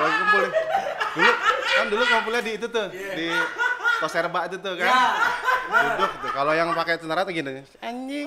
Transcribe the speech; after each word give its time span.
kalau 0.00 0.16
kumpul 0.16 0.40
nih. 0.40 0.52
Dulu 1.10 1.32
kan 1.60 1.86
dulu 1.92 2.02
ngumpulnya 2.08 2.40
di 2.40 2.52
itu 2.56 2.66
tuh, 2.72 2.86
di 2.88 3.26
Toserba 4.00 4.48
itu 4.48 4.56
tuh 4.56 4.74
kan. 4.80 4.88
Duduk 5.68 6.12
tuh. 6.24 6.30
Kalau 6.32 6.52
yang 6.56 6.72
pakai 6.72 6.96
cenara 6.96 7.28
tuh 7.28 7.36
gini, 7.36 7.60
anjing. 7.84 8.26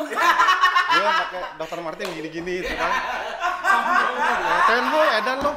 Dia 0.93 1.09
pakai 1.09 1.41
Dr. 1.57 1.79
Martin 1.81 2.07
gini-gini 2.13 2.61
itu 2.61 2.73
kan. 2.77 2.91
Lu, 4.73 5.01
edan 5.17 5.37
lu. 5.41 5.51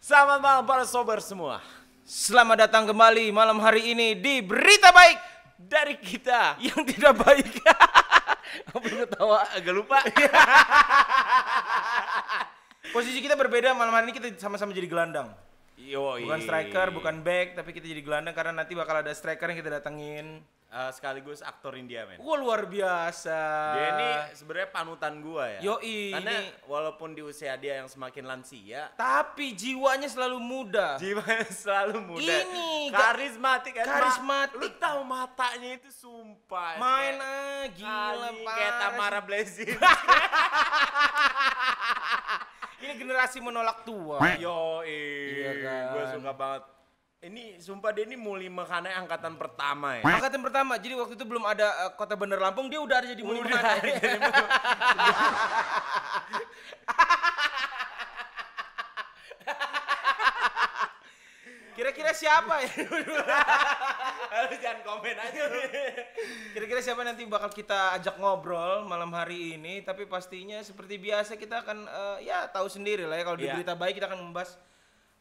Selamat 0.00 0.38
malam 0.40 0.64
para 0.64 0.84
sober 0.88 1.20
semua. 1.20 1.60
Selamat 2.08 2.66
datang 2.66 2.88
kembali 2.88 3.30
malam 3.30 3.60
hari 3.62 3.94
ini 3.94 4.18
di 4.18 4.42
Berita 4.42 4.90
Baik 4.90 5.18
Dari 5.60 5.94
kita 6.00 6.56
yang 6.58 6.82
tidak 6.88 7.20
baik. 7.20 7.60
Apa 8.72 8.82
lu 8.82 8.96
ketawa? 9.06 9.46
agak 9.54 9.74
lupa. 9.76 10.00
Posisi 12.90 13.22
kita 13.22 13.38
berbeda 13.38 13.70
malam 13.70 13.94
hari 13.94 14.10
ini 14.10 14.14
kita 14.14 14.34
sama-sama 14.36 14.74
jadi 14.74 14.86
gelandang. 14.86 15.30
Yo, 15.80 16.18
Bukan 16.20 16.42
striker, 16.42 16.92
bukan 16.92 17.24
back, 17.24 17.56
tapi 17.56 17.70
kita 17.70 17.86
jadi 17.86 18.02
gelandang 18.02 18.34
karena 18.36 18.52
nanti 18.52 18.76
bakal 18.76 19.00
ada 19.00 19.10
striker 19.10 19.48
yang 19.48 19.58
kita 19.58 19.72
datengin. 19.72 20.42
Eh, 20.70 20.90
sekaligus 20.94 21.42
aktor 21.42 21.74
India 21.74 22.06
men. 22.06 22.22
Wah 22.22 22.38
luar 22.38 22.62
biasa. 22.62 23.42
Dia 23.74 23.88
ini 23.90 24.08
sebenarnya 24.38 24.70
panutan 24.70 25.18
gua 25.18 25.58
ya. 25.58 25.66
Yoi, 25.66 26.14
Karena 26.14 26.30
ini- 26.30 26.54
walaupun 26.62 27.10
di 27.10 27.26
usia 27.26 27.58
dia 27.58 27.82
yang 27.82 27.90
semakin 27.90 28.22
lansia, 28.22 28.86
tapi 28.94 29.50
jiwanya 29.50 30.06
selalu 30.06 30.38
muda. 30.38 30.94
jiwanya 30.94 31.50
selalu 31.66 31.98
muda. 32.06 32.22
Ini, 32.22 32.86
karismatik 32.86 33.82
kan. 33.82 33.84
Ma- 33.84 33.94
karismatik. 33.98 34.58
Lu 34.62 34.68
tahu 34.78 35.00
matanya 35.02 35.70
itu 35.74 35.90
sumpah. 35.90 36.78
Main 36.78 37.18
ah, 37.18 37.66
gila 37.74 38.30
parah 38.30 38.54
kayak. 38.54 38.72
Tamara 38.78 39.20
Blazing. 39.26 39.74
Ini 42.80 42.92
generasi 42.96 43.38
menolak 43.38 43.84
tua. 43.84 44.16
Yo, 44.36 44.80
Iya 44.82 45.52
kan. 45.60 45.84
gue 45.92 46.04
suka 46.16 46.32
banget. 46.32 46.62
Ini 47.20 47.60
sumpah 47.60 47.92
dia 47.92 48.08
ini 48.08 48.16
muli 48.16 48.48
mekane 48.48 48.88
angkatan 48.88 49.36
pertama 49.36 50.00
ya. 50.00 50.04
Angkatan 50.08 50.40
pertama, 50.40 50.80
jadi 50.80 50.96
waktu 50.96 51.20
itu 51.20 51.24
belum 51.28 51.44
ada 51.44 51.68
eh, 51.84 51.92
kota 51.92 52.16
Bandar 52.16 52.40
Lampung, 52.40 52.72
dia 52.72 52.80
udah 52.80 52.96
ada 52.96 53.12
jadi 53.12 53.20
muli 53.20 53.44
Udah, 53.44 53.52
Mekane. 53.60 53.92
Kira-kira 61.70 62.09
siapa 62.20 62.54
ya? 62.60 62.70
Lu 64.42 64.56
jangan 64.56 64.80
komen 64.82 65.16
aja. 65.16 65.42
Kira-kira 66.50 66.80
siapa 66.80 67.00
nanti 67.00 67.24
bakal 67.24 67.50
kita 67.50 67.94
ajak 67.94 68.16
ngobrol 68.16 68.84
malam 68.84 69.10
hari 69.10 69.54
ini? 69.54 69.80
Tapi 69.80 70.04
pastinya 70.04 70.60
seperti 70.60 70.96
biasa 70.96 71.34
kita 71.34 71.60
akan 71.60 71.78
eh, 71.84 72.26
ya 72.26 72.44
tahu 72.46 72.66
sendiri 72.66 73.04
lah 73.04 73.16
ya 73.16 73.24
kalau 73.24 73.36
di 73.36 73.46
Iya. 73.46 73.54
berita 73.54 73.74
baik 73.74 73.94
kita 73.96 74.06
akan 74.06 74.20
membahas 74.22 74.54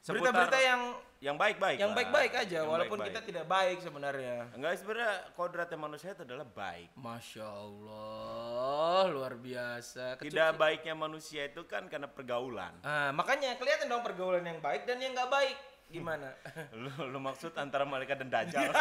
berita-berita 0.02 0.56
yang 0.58 0.82
yang 1.20 1.36
baik-baik. 1.36 1.76
yang 1.76 1.92
baik-baik 1.92 2.32
aja, 2.34 2.58
Yang 2.58 2.70
walaupun 2.70 2.96
baik-baik. 2.98 3.12
kita 3.12 3.28
tidak 3.28 3.46
baik 3.46 3.78
sebenarnya. 3.82 4.36
Enggak 4.54 4.72
sebenarnya 4.78 5.12
kodratnya 5.34 5.76
manusia 5.78 6.10
itu 6.10 6.24
adalah 6.24 6.48
baik. 6.48 6.90
Masya 6.96 7.44
Allah, 7.44 9.04
luar 9.10 9.36
biasa. 9.36 10.16
Kecu- 10.16 10.32
Tidak 10.32 10.56
baiknya 10.56 10.96
manusia 10.96 11.44
itu 11.44 11.64
kan 11.66 11.88
karena 11.88 12.08
pergaulan. 12.08 12.72
Ah, 12.82 13.12
makanya 13.12 13.56
kelihatan 13.56 13.88
dong 13.88 14.00
pergaulan 14.02 14.40
yang 14.42 14.60
baik 14.60 14.86
dan 14.86 14.96
yang 14.98 15.12
nggak 15.12 15.28
baik. 15.28 15.58
Gimana? 15.90 16.38
Lu, 16.86 16.94
lu 17.10 17.18
maksud 17.18 17.58
antara 17.58 17.82
malaikat 17.82 18.22
dan 18.22 18.30
dajjal. 18.30 18.70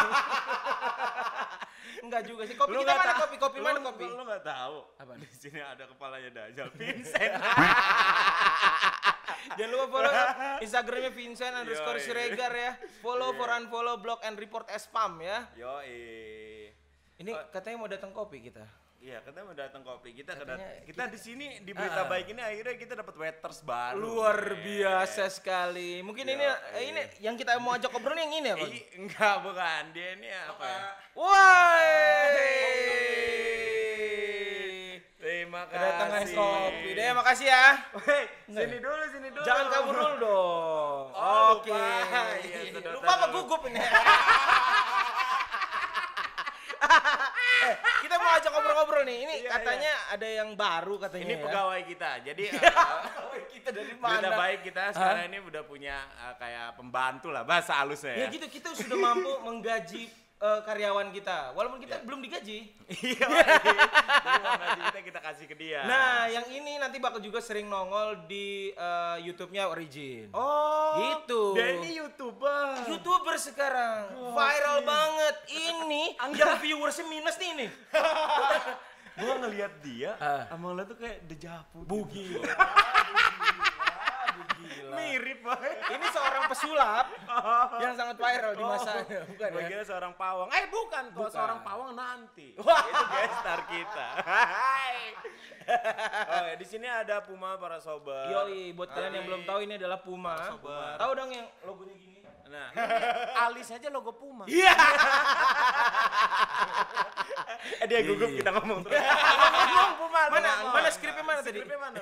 Enggak 2.05 2.29
juga 2.29 2.45
sih. 2.45 2.55
Kopi 2.55 2.77
Lu 2.77 2.85
kita 2.85 2.95
mana 2.95 3.13
kopi? 3.17 3.37
Kopi 3.41 3.59
mana 3.65 3.81
lu- 3.81 3.87
kopi? 3.91 4.07
Lu 4.07 4.23
nggak 4.23 4.45
tahu. 4.45 4.77
Apa? 5.01 5.13
Di 5.19 5.27
sini 5.33 5.59
ada 5.59 5.89
kepalanya 5.89 6.31
dajjal, 6.31 6.69
Vincent. 6.79 7.33
Jangan 9.57 9.71
lupa 9.73 9.87
follow 9.89 10.13
Instagramnya 10.61 11.11
Vincent 11.11 11.55
underscore 11.57 11.99
Yoi. 11.99 12.05
Siregar 12.05 12.53
ya. 12.53 12.73
Follow 13.01 13.33
for 13.35 13.49
unfollow, 13.51 13.97
block 13.99 14.21
and 14.29 14.37
report 14.37 14.69
as 14.69 14.85
spam 14.85 15.19
ya. 15.25 15.49
Yo, 15.57 15.81
Ini 17.19 17.35
katanya 17.51 17.77
mau 17.83 17.91
datang 17.91 18.15
kopi 18.15 18.47
kita. 18.47 18.63
Iya, 18.99 19.23
kita 19.23 19.41
mau 19.41 19.55
datang 19.55 19.81
kopi. 19.81 20.13
Kita 20.13 20.35
Katanya 20.35 20.59
kedat- 20.59 20.85
kita, 20.85 21.07
di 21.07 21.17
sini 21.17 21.47
di 21.63 21.71
berita 21.71 22.03
Ah. 22.03 22.09
baik 22.09 22.29
ini 22.29 22.41
akhirnya 22.41 22.75
kita 22.75 22.93
dapat 22.95 23.15
waiters 23.15 23.63
baru. 23.63 23.97
Luar 23.97 24.53
men. 24.53 24.61
biasa 24.61 25.29
sekali. 25.29 26.03
Mungkin 26.03 26.27
ini 26.27 26.43
eh, 26.43 26.83
ini 26.85 27.01
yang 27.21 27.33
kita 27.33 27.57
mau 27.57 27.73
ajak 27.73 27.89
ngobrol 27.89 28.13
yang 28.13 28.33
ini 28.33 28.49
apa? 28.51 28.65
Ih, 28.65 28.85
enggak 28.99 29.35
bukan. 29.41 29.93
Dia 29.93 30.13
ini 30.13 30.29
apa? 30.29 30.67
ya? 30.67 30.95
Woi. 31.15 31.87
Terima 35.17 35.65
kasih. 35.65 35.79
Kedatangan 35.79 36.35
kopi. 36.35 36.89
Deh, 36.93 37.13
makasih 37.13 37.47
ya. 37.47 37.65
Weh, 37.97 38.29
sini 38.49 38.79
dulu, 38.79 39.05
sini 39.09 39.29
dulu. 39.31 39.43
Jangan 39.43 39.67
kabur 39.69 39.95
dulu 39.95 40.15
dong. 40.19 41.13
Oh, 41.13 41.57
Oke. 41.57 41.71
lupa. 41.71 42.21
Iya, 42.41 42.59
sudah 42.73 42.93
lupa 42.93 43.13
apa 43.13 43.27
gugup 43.31 43.65
ini? 43.65 43.79
eh, 47.61 47.75
kita 48.01 48.15
mau 48.17 48.31
ajak 48.33 48.51
ngobrol-ngobrol 48.51 49.03
nih. 49.03 49.19
Ini 49.21 49.35
Iya, 49.39 49.51
katanya 49.51 49.93
ada 50.09 50.29
yang 50.29 50.49
baru 50.53 50.95
katanya. 50.99 51.25
Ini 51.25 51.35
ya. 51.35 51.43
pegawai 51.43 51.81
kita. 51.85 52.11
Jadi 52.23 52.45
eh, 52.49 52.63
kita 53.51 53.69
dari 53.71 53.95
mana? 53.97 54.29
baik 54.31 54.61
kita 54.63 54.83
sekarang 54.93 55.25
ini 55.27 55.39
udah 55.41 55.63
punya 55.63 55.97
eh, 56.21 56.35
kayak 56.37 56.69
pembantu 56.75 57.29
lah 57.29 57.43
bahasa 57.43 57.75
halusnya 57.77 58.15
Ya 58.15 58.27
ya. 58.27 58.29
gitu 58.31 58.47
kita 58.49 58.71
sudah 58.73 58.97
mampu 58.97 59.33
menggaji 59.43 60.07
eh, 60.39 60.61
karyawan 60.63 61.11
kita, 61.11 61.53
walaupun 61.53 61.79
kita 61.79 62.03
belum 62.03 62.21
digaji. 62.21 62.59
Iya. 62.89 63.21
Gaji 63.21 64.81
kita 64.89 65.01
kita 65.05 65.21
kasih 65.21 65.45
ke 65.45 65.55
dia. 65.55 65.85
Nah, 65.85 66.25
yang 66.27 66.49
ini 66.49 66.77
nanti 66.77 66.97
bakal 66.97 67.19
juga 67.19 67.39
sering 67.39 67.67
nongol 67.67 68.25
di 68.25 68.71
eh, 68.71 69.17
YouTube-nya 69.23 69.69
Origin. 69.69 70.33
oh. 70.33 70.97
Gitu. 70.99 71.43
Dia 71.53 71.77
ini 71.77 71.91
youtuber. 71.97 72.89
YouTuber 72.89 73.37
sekarang 73.37 74.09
viral 74.33 74.83
banget. 74.83 75.35
Ini 75.49 76.17
yang 76.39 76.57
viewersnya 76.59 77.05
minus 77.05 77.37
nih 77.37 77.49
ini. 77.55 77.67
Gua 79.19 79.35
ngelihat 79.37 79.83
dia, 79.83 80.15
Ah. 80.17 80.47
sama 80.47 80.71
lo 80.71 80.87
tuh 80.87 80.95
kayak 80.95 81.27
dejavu. 81.27 81.83
Bugi. 81.83 82.39
Mirip 84.95 85.39
banget. 85.45 85.77
Ini 85.93 86.07
seorang 86.09 86.45
pesulap 86.49 87.07
yang 87.81 87.95
sangat 87.97 88.17
viral 88.17 88.53
di 88.55 88.65
masanya, 88.65 89.21
bukan 89.29 89.49
Gua 89.53 89.63
ya? 89.65 89.83
seorang 89.85 90.13
pawang. 90.15 90.49
Eh 90.53 90.65
bukan, 90.69 91.05
kalau 91.13 91.29
Bukan. 91.29 91.33
seorang 91.35 91.59
pawang 91.61 91.91
nanti. 91.93 92.49
Wah. 92.61 92.83
Itu 92.91 93.05
guest 93.09 93.35
star 93.41 93.61
kita. 93.69 94.07
Hai. 94.25 94.97
oh, 96.33 96.45
ya, 96.49 96.55
di 96.57 96.67
sini 96.67 96.89
ada 96.89 97.21
Puma 97.21 97.61
para 97.61 97.77
sobat. 97.77 98.33
Yoi, 98.33 98.73
buat 98.73 98.89
kalian 98.89 99.21
yang 99.21 99.27
belum 99.29 99.43
tahu 99.45 99.59
ini 99.69 99.77
adalah 99.77 100.01
Puma. 100.01 100.37
Sobat. 100.49 100.97
Tahu 100.97 101.11
dong 101.13 101.31
yang 101.33 101.47
logonya 101.65 101.97
gini? 101.97 102.17
Nah, 102.49 102.73
alis 103.45 103.69
aja 103.69 103.93
logo 103.93 104.17
Puma. 104.17 104.49
Iya. 104.49 104.73
Eh 107.79 107.87
dia 107.87 108.01
gugup 108.07 108.31
kita 108.33 108.51
ngomong 108.55 108.87
terus. 108.87 108.97
ngomong 109.69 109.93
Puma. 110.01 110.21
Mana 110.31 110.51
mana 110.73 110.89
skripnya 110.89 111.25
mana 111.27 111.41
tadi? 111.43 111.59
Skripnya 111.61 111.79
mana? 111.79 111.99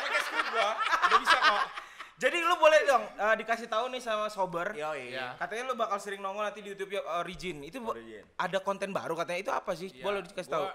pakai 0.00 0.20
skrip 0.24 0.46
gua. 0.50 0.70
Udah 0.78 1.18
bisa 1.20 1.36
kok. 1.36 1.62
Jadi 2.20 2.36
lu 2.36 2.52
boleh 2.54 2.84
dong 2.84 3.00
eh, 3.08 3.34
dikasih 3.34 3.64
tahu 3.64 3.88
nih 3.88 3.98
sama 3.98 4.28
Sober. 4.28 4.76
Yo, 4.76 4.92
iya. 4.92 5.32
Katanya 5.34 5.62
lu 5.64 5.74
bakal 5.74 5.96
sering 5.96 6.20
nongol 6.20 6.44
nanti 6.44 6.60
di 6.60 6.68
YouTube 6.68 6.92
Origin. 7.16 7.64
Itu 7.64 7.80
bu- 7.80 7.96
Origin. 7.96 8.28
ada 8.36 8.58
konten 8.60 8.92
baru 8.92 9.16
katanya. 9.16 9.40
Itu 9.40 9.52
apa 9.52 9.72
sih? 9.72 9.88
Boleh 9.96 10.20
dikasih 10.22 10.52
tahu. 10.52 10.68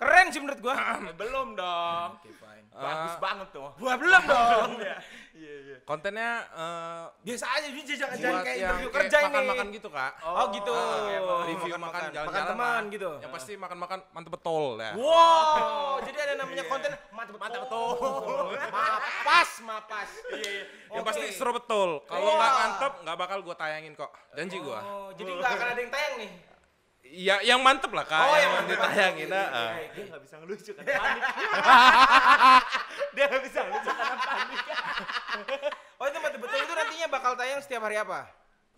Gua- 0.00 0.08
Keren 0.08 0.26
sih 0.32 0.40
menurut 0.40 0.60
gua. 0.60 0.72
Eh, 0.72 1.12
belum 1.14 1.48
dong. 1.52 2.08
Oke, 2.16 2.32
fine. 2.32 2.64
Bagus 2.72 3.14
banget 3.20 3.48
tuh. 3.52 3.68
Gua 3.76 3.94
belum 3.94 4.22
dong. 4.24 4.70
Iya, 4.80 4.96
iya. 5.36 5.76
Kontennya 5.84 6.30
eh, 6.50 7.04
Biasa 7.20 7.44
aja 7.50 7.66
ini 7.66 7.80
jangan 7.82 8.16
jangan 8.16 8.40
kayak 8.40 8.56
interview 8.56 8.88
kayak 8.88 8.96
kerja 8.96 9.16
ini. 9.18 9.26
makan-makan 9.26 9.66
gitu 9.70 9.88
kak. 9.90 10.12
Oh, 10.22 10.46
gitu. 10.50 10.72
Ah, 10.72 11.42
review 11.42 11.74
makan 11.74 12.00
jalan-jalan 12.06 12.26
Makan 12.26 12.44
teman 12.46 12.82
gitu. 12.88 13.10
Yang 13.18 13.30
pasti 13.30 13.52
makan-makan 13.54 13.98
mantep 14.10 14.32
betul 14.32 14.64
ya. 14.76 14.92
Wow, 14.94 16.00
jadi 16.00 16.18
ada 16.22 16.34
namanya 16.38 16.64
konten 16.64 16.90
mantap 17.10 17.32
betul. 17.32 17.42
Mantap 17.42 17.60
betul. 17.62 17.88
Mapas, 18.76 19.50
mapas. 19.60 20.10
Iya, 20.30 20.48
iya. 20.50 20.64
Yang 20.90 21.04
pasti 21.04 21.24
seru 21.30 21.52
betul. 21.52 21.88
Kalau 22.04 22.32
nggak 22.34 22.52
mantep 22.56 22.92
nggak 23.00 23.16
bakal 23.18 23.38
gue 23.40 23.54
tayangin 23.54 23.92
kok. 23.92 24.10
Janji 24.32 24.56
gue. 24.56 24.78
Oh, 24.78 25.12
jadi 25.12 25.30
nggak 25.30 25.52
akan 25.52 25.68
ada 25.68 25.80
yang 25.80 25.92
tayang 25.92 26.14
nih. 26.16 26.30
Ya 27.10 27.42
yang 27.42 27.58
mantep 27.58 27.90
lah 27.90 28.06
kak. 28.06 28.22
Oh, 28.22 28.32
yang 28.32 28.38
yang 28.38 28.52
mantep. 28.54 28.78
ditayangin. 28.78 29.28
Iya, 29.28 29.42
ah. 29.50 29.70
iya, 29.74 29.88
Dia 29.90 30.04
nggak 30.06 30.22
bisa 30.22 30.34
ngelucu 30.38 30.70
karena 30.78 30.94
panik. 30.94 31.22
Dia 33.18 33.24
nggak 33.26 33.42
bisa 33.42 33.58
ngelucu 33.66 33.90
karena 33.90 34.16
panik. 34.16 34.60
Oh 35.98 36.06
itu 36.06 36.18
mantap 36.22 36.40
betul 36.40 36.58
itu 36.62 36.72
nantinya 36.72 37.08
bakal 37.10 37.32
tayang 37.34 37.60
setiap 37.60 37.82
hari 37.82 37.98
apa? 37.98 38.20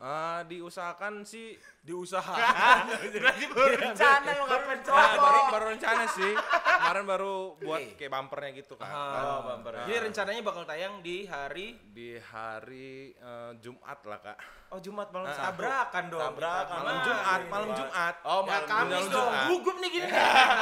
Eh, 0.03 0.41
diusahakan 0.51 1.23
sih 1.23 1.55
Diusaha. 1.79 2.35
Berarti 3.15 3.45
baru 3.47 3.75
rencana 3.79 4.31
lo 4.35 4.47
Nah, 4.51 4.59
baru, 4.59 4.79
cowok. 4.83 5.47
baru 5.55 5.65
rencana 5.79 6.05
sih. 6.11 6.33
Nah, 6.93 7.01
kemarin 7.01 7.09
baru 7.11 7.35
buat 7.59 7.81
kayak 7.97 8.11
bumpernya 8.13 8.51
gitu 8.55 8.75
kan. 8.77 8.93
Ah. 8.93 9.17
Oh, 9.17 9.41
bumper. 9.49 9.73
Jadi 9.83 9.97
rencananya 10.03 10.43
bakal 10.45 10.63
tayang 10.63 11.01
di 11.01 11.25
hari 11.25 11.81
Di 11.89 12.21
hari 12.23 13.17
eh, 13.17 13.53
Jumat 13.59 14.05
lah 14.05 14.21
kak. 14.21 14.37
Oh, 14.69 14.81
Jumat 14.81 15.09
malam 15.09 15.25
Ah, 15.27 15.33
Sabtu. 15.35 15.49
tabrakan 15.61 16.05
dong. 16.09 16.21
Tabrakan. 16.27 16.77
Malam 16.81 16.97
Jumat, 17.03 17.41
malam. 17.47 17.69
Jumat. 17.75 18.15
Oh, 18.25 18.41
Ya 18.41 18.49
malam 18.57 18.65
Kamis 18.67 18.93
Jumat. 18.99 19.13
dong, 19.13 19.29
Jumat. 19.29 19.45
gugup 19.47 19.77
nih 19.79 19.91
gini. 19.91 20.09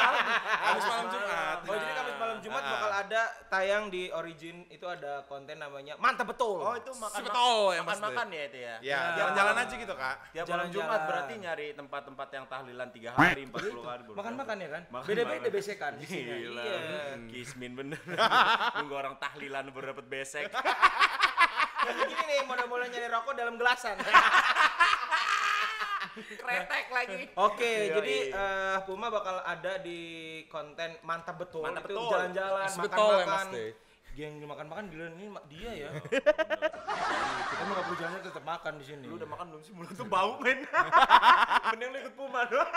Kamis 0.67 0.85
malam 0.85 1.06
Jumat. 1.09 1.56
Oh 1.61 1.75
jadi 1.77 1.93
Kamis 1.94 2.17
malam 2.17 2.38
Jumat 2.41 2.59
Ah. 2.61 2.71
bakal 2.71 2.91
ada 2.93 3.23
tayang 3.49 3.85
di 3.87 4.03
Origin 4.11 4.56
itu 4.67 4.83
ada 4.85 5.23
konten 5.25 5.56
namanya 5.56 5.94
Mantap 5.97 6.26
Betul. 6.26 6.59
Oh, 6.61 6.75
itu 6.75 6.91
makan 6.93 7.21
Betul, 7.21 7.69
yang 7.73 7.85
makan, 7.85 8.03
makan 8.05 8.26
ya 8.31 8.43
itu 8.44 8.59
ya. 8.61 8.75
Ya, 8.79 8.79
Ya. 8.83 8.99
jalan-jalan 9.17 9.55
aja 9.56 9.75
gitu 9.76 9.94
kak. 9.97 10.17
Tiap 10.33 10.44
malam. 10.49 10.67
Jumat 10.71 11.00
berarti 11.06 11.35
nyari 11.37 11.67
tempat-tempat 11.73 12.29
yang 12.31 12.44
tahlilan 12.47 12.88
3 12.88 13.11
hari, 13.12 13.43
40 13.47 13.83
hari. 13.85 14.03
baru 14.03 14.12
Makan-makan 14.12 14.56
ya 14.56 14.69
kan? 14.71 14.83
Beda-beda 15.03 15.49
besekan. 15.49 15.93
Gila. 16.22 16.62
Iya. 16.62 16.81
Kismin 17.28 17.72
bener. 17.72 18.00
Nunggu 18.76 18.94
orang 18.94 19.14
tahlilan 19.17 19.64
baru 19.70 19.93
dapet 19.93 20.06
besek. 20.06 20.44
Kayak 21.81 21.96
gini 22.06 22.22
nih 22.28 22.40
modal-modal 22.44 22.87
nyari 22.87 23.08
rokok 23.08 23.32
dalam 23.32 23.55
gelasan. 23.56 23.96
Kretek 26.20 26.87
lagi. 26.90 27.20
Oke, 27.38 27.72
Iya, 27.88 27.96
jadi 27.96 28.17
iya. 28.28 28.44
eh, 28.75 28.76
Puma 28.84 29.08
bakal 29.08 29.40
ada 29.40 29.78
di 29.78 30.00
konten 30.46 30.99
Mantap 31.00 31.38
Betul. 31.38 31.64
Mantap 31.64 31.87
itu 31.87 31.96
Betul. 31.96 32.11
jalan-jalan, 32.11 32.66
Mas 32.66 32.76
Betul 32.76 32.90
ya, 33.16 33.25
Mas 33.25 33.25
makan-makan. 33.25 33.89
Geng 34.11 34.43
makan-makan 34.43 34.91
gila 34.91 35.07
ini 35.15 35.31
dia 35.47 35.71
ya. 35.87 35.91
Kita 37.51 37.62
mah 37.62 37.73
gak 37.73 37.85
perlu 37.87 37.99
jalan 37.99 38.19
tetap 38.21 38.45
makan 38.45 38.73
di 38.79 38.85
sini. 38.85 39.07
Lu 39.07 39.15
udah 39.15 39.29
makan 39.31 39.45
belum 39.55 39.62
sih? 39.62 39.73
Mulut 39.73 39.95
tuh 39.95 40.07
bau, 40.07 40.39
men. 40.43 40.67
Mending 41.75 41.89
lu 41.95 41.99
ikut 42.03 42.15
Puma 42.19 42.43
doang. 42.47 42.71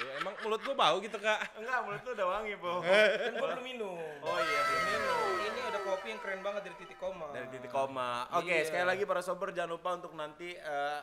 Ya, 0.00 0.10
emang 0.16 0.34
mulut 0.40 0.60
gua 0.64 0.74
bau 0.74 0.96
gitu 0.98 1.18
kak. 1.18 1.40
Enggak, 1.58 1.78
mulut 1.84 2.00
lu 2.00 2.10
udah 2.14 2.26
wangi, 2.30 2.54
Po. 2.56 2.80
kan 2.80 3.32
gua 3.36 3.48
belum 3.52 3.64
minum. 3.66 3.98
Oh 4.22 4.38
iya, 4.38 4.60
belum 4.64 4.82
minum. 4.88 5.28
Ini 5.44 5.60
ada 5.68 5.78
kopi 5.84 6.06
yang 6.08 6.20
keren 6.22 6.40
banget 6.40 6.62
dari 6.64 6.76
titik 6.78 6.98
koma. 6.98 7.26
dari 7.34 7.48
titik 7.50 7.70
koma. 7.70 8.10
Oke, 8.32 8.54
Iya. 8.54 8.64
sekali 8.64 8.84
lagi 8.86 9.02
para 9.04 9.20
sober 9.20 9.52
jangan 9.52 9.76
lupa 9.76 9.90
untuk 9.98 10.14
nanti 10.14 10.54
eh, 10.54 11.00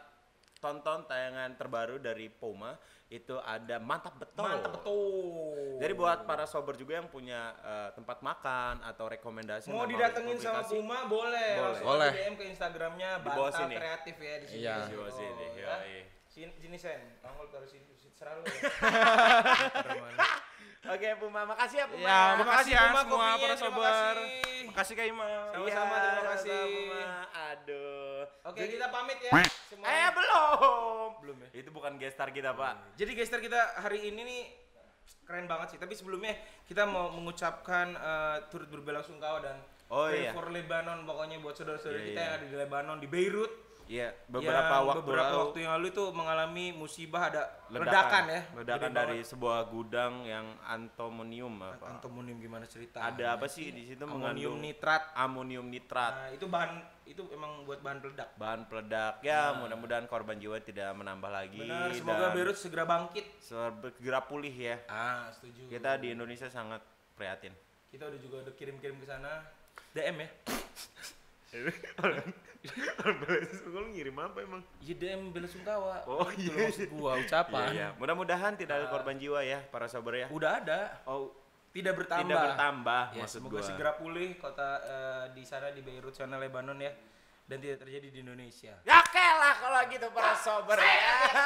tonton 0.58 1.06
tayangan 1.06 1.54
terbaru 1.54 1.98
dari 1.98 2.28
Puma 2.28 2.74
itu 3.08 3.38
ada 3.40 3.78
mantap 3.78 4.18
betul. 4.18 4.44
Mantap 4.44 4.72
betul. 4.76 5.80
Jadi 5.80 5.94
buat 5.94 6.20
para 6.24 6.44
sober 6.44 6.76
juga 6.76 6.98
yang 6.98 7.08
punya 7.08 7.40
eh, 7.58 7.90
tempat 7.94 8.20
makan 8.20 8.84
atau 8.84 9.06
rekomendasi 9.08 9.70
mau 9.70 9.86
didatengin 9.86 10.36
sama 10.36 10.62
Puma 10.62 11.06
boleh. 11.06 11.52
Boleh. 11.56 11.82
Boleh. 11.82 12.12
DM 12.12 12.36
ke 12.36 12.46
Instagramnya 12.48 13.22
Bantal 13.22 13.50
sini. 13.54 13.76
Kreatif 13.78 14.16
ya 14.18 14.36
di 14.38 14.46
sini. 14.46 14.60
Iya. 14.60 14.76
Di 14.86 14.96
bawah 14.96 15.14
sini, 15.14 15.46
Oh, 15.48 15.56
iya, 15.56 15.64
ya. 15.64 15.78
iya. 15.86 16.04
Sini, 16.28 16.52
sini 16.54 16.78
Sen, 16.78 17.02
Angol 17.24 17.50
taruh 17.50 17.66
sini, 17.66 17.88
serah 18.14 18.38
lu 18.38 18.46
ya. 18.46 18.54
Oke, 20.88 21.10
Puma, 21.20 21.44
makasih 21.44 21.84
ya 21.84 21.86
Puma. 21.90 22.06
Ya, 22.06 22.20
makasih 22.38 22.72
ya 22.72 22.82
Puma, 22.88 23.02
semua 23.02 23.18
kopinya, 23.18 23.36
para 23.36 23.56
terima 23.56 23.64
sober. 23.66 23.84
kasih. 24.16 24.64
Makasih 24.70 24.94
Kak 24.96 25.08
Ima. 25.10 25.26
Sama-sama, 25.52 25.66
Iya, 25.68 26.00
terima 26.00 26.24
kasih. 26.32 26.62
Oke, 28.48 28.64
kita 28.70 28.88
pamit 28.88 29.20
ya. 29.20 29.32
Semua. 29.68 29.86
Eh, 29.86 30.10
belum. 30.10 31.10
Belum 31.20 31.38
ya? 31.44 31.50
Itu 31.54 31.70
bukan 31.70 31.96
gestar 31.96 32.32
kita, 32.32 32.52
Pak. 32.52 32.96
Jadi 32.96 33.12
gestar 33.12 33.40
kita 33.40 33.60
hari 33.78 34.08
ini 34.08 34.22
nih 34.24 34.42
keren 35.24 35.46
banget 35.46 35.76
sih. 35.76 35.80
Tapi 35.80 35.92
sebelumnya 35.92 36.32
kita 36.64 36.84
mau 36.84 37.12
mengucapkan 37.12 37.92
eh, 37.92 38.38
turut 38.48 38.68
berbelasungkawa 38.68 39.40
dan 39.42 39.58
Oh, 39.88 40.04
pray 40.04 40.20
iya. 40.22 40.36
for 40.36 40.48
Lebanon 40.48 41.08
pokoknya 41.08 41.40
buat 41.40 41.56
saudara-saudara 41.56 41.96
Iya, 41.96 42.06
kita 42.06 42.12
iya. 42.14 42.26
yang 42.26 42.34
ada 42.34 42.46
di 42.46 42.56
Lebanon 42.58 42.98
di 43.00 43.08
Beirut. 43.08 43.52
Iya, 43.88 44.12
beberapa 44.28 44.68
yang 44.74 44.84
waktu 44.84 45.00
beberapa 45.00 45.32
lalu 45.32 45.40
waktu 45.40 45.58
yang 45.64 45.72
lalu 45.80 45.88
itu 45.88 46.04
mengalami 46.12 46.66
musibah 46.76 47.32
ada 47.32 47.44
ledakan, 47.66 47.88
ledakan, 47.88 48.24
ya. 48.28 48.42
Ledakan 48.52 48.92
dari 48.92 49.16
banget. 49.16 49.32
sebuah 49.32 49.60
gudang 49.66 50.14
yang 50.28 50.44
antimonium 50.68 51.56
apa? 51.64 51.96
antimonium 51.96 52.36
gimana 52.36 52.68
cerita? 52.68 53.00
Ada 53.00 53.40
apa 53.40 53.48
sih 53.48 53.72
di 53.72 53.88
situ 53.88 54.04
Amonium 54.04 54.20
mengandung 54.20 54.60
nitrat. 54.60 55.04
amonium 55.16 55.72
nitrat, 55.72 56.14
Nah, 56.20 56.30
itu 56.36 56.46
bahan 56.52 56.84
itu 57.08 57.24
emang 57.32 57.64
buat 57.64 57.80
bahan 57.80 58.00
peledak. 58.00 58.30
bahan 58.36 58.62
peledak. 58.68 59.24
Ya, 59.24 59.56
mudah-mudahan 59.56 60.06
korban 60.06 60.36
jiwa 60.36 60.60
tidak 60.60 60.92
menambah 60.94 61.32
lagi 61.32 61.64
Benar, 61.64 61.96
semoga 61.96 62.28
dan 62.28 62.36
Beirut 62.36 62.58
segera 62.60 62.84
bangkit. 62.84 63.26
segera 63.40 64.20
pulih 64.22 64.52
ya. 64.52 64.76
Ah, 64.86 65.32
setuju. 65.32 65.72
Kita 65.72 65.96
di 65.96 66.12
Indonesia 66.12 66.48
sangat 66.48 66.84
prihatin. 67.16 67.56
kita 67.88 68.04
udah 68.04 68.20
juga 68.20 68.36
udah 68.44 68.54
kirim-kirim 68.54 69.00
ke 69.00 69.08
sana. 69.08 69.48
DM 69.96 70.20
ya. 70.20 70.30
Lu 73.72 73.80
ngirim 73.96 74.16
apa 74.20 74.38
emang? 74.44 74.62
Iya 74.84 74.96
DM 75.00 75.32
bela 75.32 75.48
sungkawa. 75.48 76.04
Oh, 76.06 76.28
Itu 76.30 76.52
iya. 76.52 76.68
maksud 76.68 76.90
gua 76.92 77.16
ucapan. 77.18 77.68
Iya, 77.72 77.88
Mudah-mudahan 77.96 78.60
tidak 78.60 78.84
ada 78.84 78.88
korban 78.92 79.16
jiwa 79.16 79.40
ya 79.42 79.64
para 79.72 79.88
sober 79.88 80.20
ya. 80.20 80.28
Udah 80.28 80.60
ada. 80.60 81.00
Oh, 81.08 81.32
Tidak 81.78 81.94
bertambah. 81.94 82.26
tidak 82.26 82.38
bertambah 82.42 83.04
Ya, 83.14 83.22
maksud 83.22 83.38
semoga 83.38 83.60
gua. 83.60 83.66
segera 83.66 83.92
pulih 83.94 84.30
kota 84.36 84.70
eh, 84.82 85.24
di 85.38 85.44
sana 85.46 85.70
di 85.70 85.86
Beirut 85.86 86.18
sana 86.18 86.42
Lebanon 86.42 86.82
ya 86.82 86.90
dan 87.46 87.58
tidak 87.62 87.86
terjadi 87.86 88.08
di 88.10 88.20
Indonesia. 88.26 88.74
Ya 88.82 89.00
lah 89.38 89.54
kalau 89.62 89.82
gitu 89.88 90.08
para 90.10 90.34
sober 90.36 90.78
ya. 90.82 90.98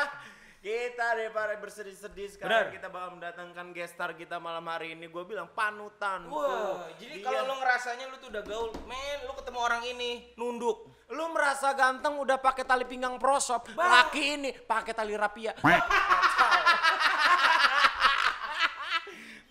Kita 0.62 1.18
daripada 1.18 1.58
bersedih-sedih 1.58 2.38
sekarang 2.38 2.70
Benar. 2.70 2.76
kita 2.78 2.88
bakal 2.94 3.18
mendatangkan 3.18 3.74
gestar 3.74 4.14
kita 4.14 4.38
malam 4.38 4.62
hari 4.70 4.94
ini. 4.94 5.10
Gue 5.10 5.26
bilang 5.26 5.50
panutan. 5.58 6.30
Wah, 6.30 6.86
jadi 7.02 7.18
Dia- 7.18 7.26
kalau 7.26 7.50
lo 7.50 7.58
ngerasanya 7.58 8.06
lu 8.06 8.22
tuh 8.22 8.30
udah 8.30 8.46
gaul, 8.46 8.70
men, 8.86 9.26
lu 9.26 9.34
ketemu 9.34 9.58
orang 9.58 9.82
ini 9.90 10.12
nunduk. 10.38 10.86
lu 11.12 11.28
merasa 11.34 11.74
ganteng 11.74 12.14
udah 12.16 12.40
pakai 12.40 12.64
tali 12.64 12.86
pinggang 12.88 13.18
prosop, 13.20 13.68
laki 13.76 14.38
ini 14.38 14.50
pakai 14.54 14.94
tali 14.96 15.12
rapia. 15.18 15.52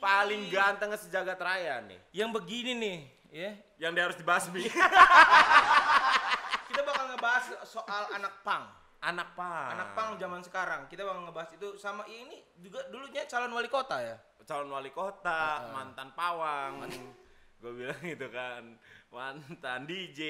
Paling 0.00 0.48
ganteng 0.48 0.96
sejagat 0.96 1.36
raya 1.36 1.84
nih. 1.84 2.00
Yang 2.16 2.30
begini 2.40 2.72
nih, 2.72 2.98
ya. 3.28 3.50
Yang 3.76 3.92
dia 3.92 4.02
harus 4.08 4.18
dibasmi. 4.18 4.62
Kita 6.72 6.80
bakal 6.82 7.04
ngebahas 7.12 7.44
soal 7.68 8.08
anak 8.16 8.40
pang. 8.40 8.64
Anak 9.00 9.36
pang. 9.36 9.68
Anak 9.76 9.88
pang 9.92 10.08
zaman 10.16 10.40
sekarang. 10.40 10.88
Kita 10.88 11.04
bakal 11.04 11.28
ngebahas 11.28 11.50
itu 11.52 11.76
sama 11.76 12.08
ini 12.08 12.40
juga 12.56 12.84
dulunya 12.88 13.28
calon 13.28 13.52
wali 13.52 13.68
kota 13.68 14.00
ya. 14.00 14.16
calon 14.48 14.72
wali 14.72 14.90
kota, 14.90 15.70
mantan 15.70 16.10
pawang. 16.16 16.88
Gue 17.60 17.72
bilang 17.76 18.00
gitu 18.00 18.26
kan. 18.32 18.80
Mantan 19.12 19.84
DJ. 19.84 20.20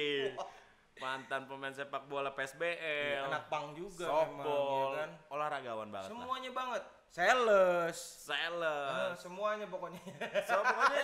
Mantan 1.01 1.41
pemain 1.49 1.73
sepak 1.73 2.05
bola 2.05 2.29
PSBL. 2.31 3.25
Anak 3.25 3.49
pang 3.49 3.73
juga 3.73 4.05
memang, 4.05 4.21
softball, 4.45 4.89
ya 4.93 4.97
kan? 5.01 5.09
olahragawan 5.33 5.87
banget 5.89 6.07
lah. 6.07 6.13
Semuanya 6.13 6.51
banget. 6.53 6.83
Sales. 7.11 7.99
Ah, 7.99 8.29
Sales. 8.31 9.13
semuanya 9.19 9.65
pokoknya. 9.67 9.99
So, 10.47 10.61
pokoknya 10.63 11.01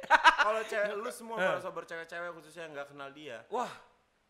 kalau 0.48 0.62
cewek 0.66 0.92
lu 0.98 1.10
semua 1.14 1.36
kalau 1.38 1.60
sobat 1.62 1.84
cewek-cewek 1.86 2.30
khususnya 2.34 2.66
yang 2.66 2.72
nggak 2.74 2.88
kenal 2.90 3.08
dia, 3.14 3.38
Wah, 3.52 3.70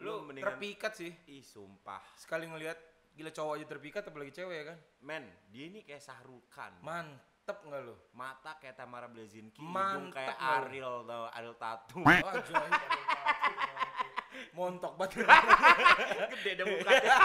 lu 0.04 0.20
lu 0.20 0.28
mendingan 0.28 0.52
terpikat 0.52 0.92
sih. 0.92 1.14
ih 1.24 1.40
sumpah. 1.40 2.02
Sekali 2.18 2.44
ngelihat 2.44 2.76
gila 3.14 3.30
cowok 3.30 3.52
aja 3.56 3.66
terpikat 3.70 4.02
apalagi 4.04 4.36
cewek 4.36 4.56
ya 4.58 4.64
kan. 4.74 4.78
Men, 5.00 5.24
dia 5.48 5.64
ini 5.70 5.80
kayak 5.80 6.02
Sahrukan. 6.04 6.76
Mantep 6.84 7.56
nggak 7.64 7.80
lu? 7.88 7.96
Mata 8.12 8.60
kayak 8.60 8.76
Tamara 8.76 9.08
Blazinski, 9.08 9.62
hidung 9.64 10.12
kayak. 10.12 10.36
Ariel 10.36 11.08
tau, 11.08 11.24
Ariel 11.32 11.56
Tatum. 11.56 12.02
Wah, 12.04 12.20
jahit, 12.20 12.68
ada 12.68 13.62
yang 13.64 13.73
Montok 14.54 14.94
banget. 14.98 15.24
Gede 16.38 16.50
deh 16.58 16.64
mukanya. 16.64 17.16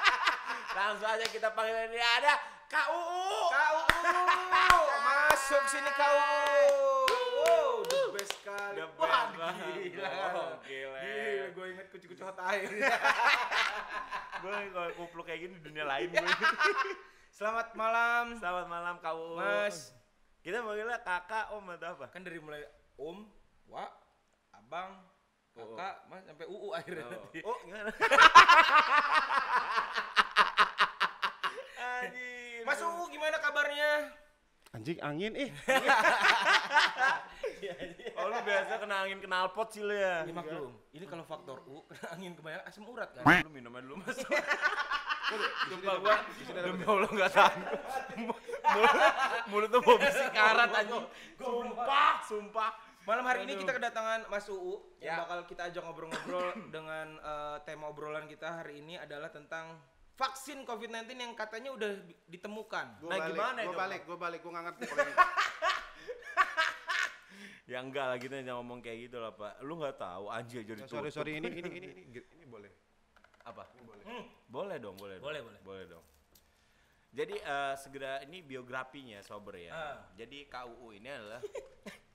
Langsung 0.76 1.08
aja 1.08 1.26
kita 1.32 1.48
panggil 1.56 1.88
ini 1.88 1.98
ada 1.98 2.36
KUU. 2.68 3.48
KUU 3.48 3.86
masuk 5.36 5.62
sini 5.70 5.90
KUU. 5.94 6.90
Wow, 7.36 7.86
the 7.86 8.00
best 8.16 8.32
sekali. 8.40 8.82
The 8.82 8.86
best 8.88 8.98
Wah, 8.98 9.24
gila. 9.30 10.10
Oh, 10.34 10.50
gila. 10.66 10.98
Gila, 11.00 11.46
gue 11.54 11.66
inget 11.70 11.86
kucu-kucu 11.94 12.22
hot 12.26 12.40
air. 12.50 12.66
Gue 14.36 14.52
kalau 14.52 14.90
kupluk 15.00 15.24
kayak 15.24 15.48
gini 15.48 15.56
di 15.56 15.62
dunia 15.64 15.88
lain 15.88 16.12
gue. 16.12 16.28
Selamat 17.32 17.72
malam, 17.72 18.36
Selamat 18.36 18.66
malam 18.68 18.94
KUU. 19.00 19.40
Mas. 19.40 19.96
Kita 20.44 20.60
manggilnya 20.60 21.00
kakak, 21.00 21.56
om 21.56 21.64
atau 21.72 21.96
apa? 21.96 22.06
Kan 22.12 22.22
dari 22.22 22.36
mulai 22.36 22.62
Om, 23.00 23.24
Wak, 23.72 23.90
Abang, 24.54 25.02
Kakak, 25.56 26.04
Mas 26.12 26.20
sampai 26.28 26.44
UU 26.44 26.68
akhirnya 26.76 27.08
nanti. 27.08 27.40
Oh, 27.40 27.56
gimana? 27.64 27.88
Anjir. 31.96 32.60
Mas 32.68 32.76
UU 32.84 33.08
gimana 33.08 33.40
kabarnya? 33.40 34.12
Anjing 34.76 35.00
angin 35.00 35.32
eh. 35.32 35.48
Oh, 38.20 38.28
lu 38.28 38.36
biasa 38.44 38.76
kena 38.76 39.08
angin 39.08 39.24
knalpot 39.24 39.72
sih 39.72 39.80
lu 39.80 39.96
ya. 39.96 40.28
Ini 40.28 40.36
maklum. 40.36 40.76
Ini 40.92 41.08
kalau 41.08 41.24
faktor 41.24 41.64
U 41.64 41.88
kena 41.88 42.04
angin 42.12 42.36
kebanyakan 42.36 42.68
asam 42.68 42.84
urat 42.84 43.08
kan. 43.16 43.24
Lu 43.24 43.48
minum 43.48 43.72
aja 43.72 43.88
dulu, 43.88 43.96
Mas. 44.04 44.20
Sumpah 45.66 45.96
gua, 46.04 46.22
demi 46.52 46.84
Allah 46.84 47.10
enggak 47.10 47.32
tahan. 47.32 47.60
Mulut, 48.20 48.92
mulut 49.48 49.68
tuh 49.72 49.80
bau 49.80 49.96
besi 49.96 50.28
karat 50.36 50.68
anjing. 50.68 51.08
Sumpah, 51.40 52.20
sumpah. 52.28 52.70
Malam 53.06 53.22
hari 53.22 53.46
ini 53.46 53.54
kita 53.54 53.70
kedatangan 53.70 54.26
Mas 54.26 54.50
UU 54.50 54.98
yang 54.98 55.14
Ya. 55.14 55.22
bakal 55.22 55.46
kita 55.46 55.70
ajak 55.70 55.82
ngobrol-ngobrol 55.86 56.50
dengan 56.74 57.06
eh, 57.16 57.56
tema 57.62 57.86
obrolan 57.86 58.26
kita 58.26 58.50
hari 58.62 58.82
ini 58.82 58.98
adalah 58.98 59.30
tentang 59.30 59.78
vaksin 60.18 60.66
COVID-19 60.66 61.14
yang 61.14 61.32
katanya 61.38 61.70
udah 61.70 61.92
ditemukan. 62.26 62.98
Gua 62.98 63.10
Nah, 63.14 63.18
balik, 63.22 63.30
gimana 63.30 63.60
gua 63.62 63.70
itu, 63.70 63.78
balik, 63.78 64.00
gua 64.10 64.18
balik, 64.18 64.40
gua 64.42 64.50
nggak 64.58 64.64
ngerti 64.68 64.84
kalau 64.90 65.06
ini. 65.06 65.14
Ya 67.66 67.82
enggak 67.82 68.06
lah 68.06 68.14
kita 68.14 68.46
jangan 68.46 68.62
ngomong 68.62 68.78
kayak 68.78 69.10
gitu 69.10 69.18
lah 69.18 69.34
pak. 69.34 69.58
Lu 69.66 69.74
nggak 69.74 69.98
tahu 69.98 70.30
anjir 70.30 70.62
jadi 70.62 70.82
Ya, 70.82 70.86
sorry 70.86 71.10
sorry 71.10 71.42
ini 71.42 71.50
ini 71.50 71.66
ini 71.66 71.88
ini, 71.98 72.04
ini 72.38 72.44
boleh. 72.46 72.70
apa? 73.42 73.66
Boleh 74.46 74.78
dong, 74.78 74.94
boleh. 74.94 75.18
Boleh, 75.18 75.42
dong. 75.42 75.50
boleh. 75.50 75.60
Boleh 75.62 75.84
dong. 75.90 76.04
Jadi 77.10 77.34
eh, 77.34 77.74
segera 77.74 78.22
ini 78.22 78.38
biografinya 78.42 79.18
sober 79.18 79.58
ya. 79.58 79.70
Ah. 79.74 79.98
Jadi 80.14 80.46
KUU 80.46 80.94
ini 80.94 81.10
adalah 81.10 81.42
Gua 81.42 81.90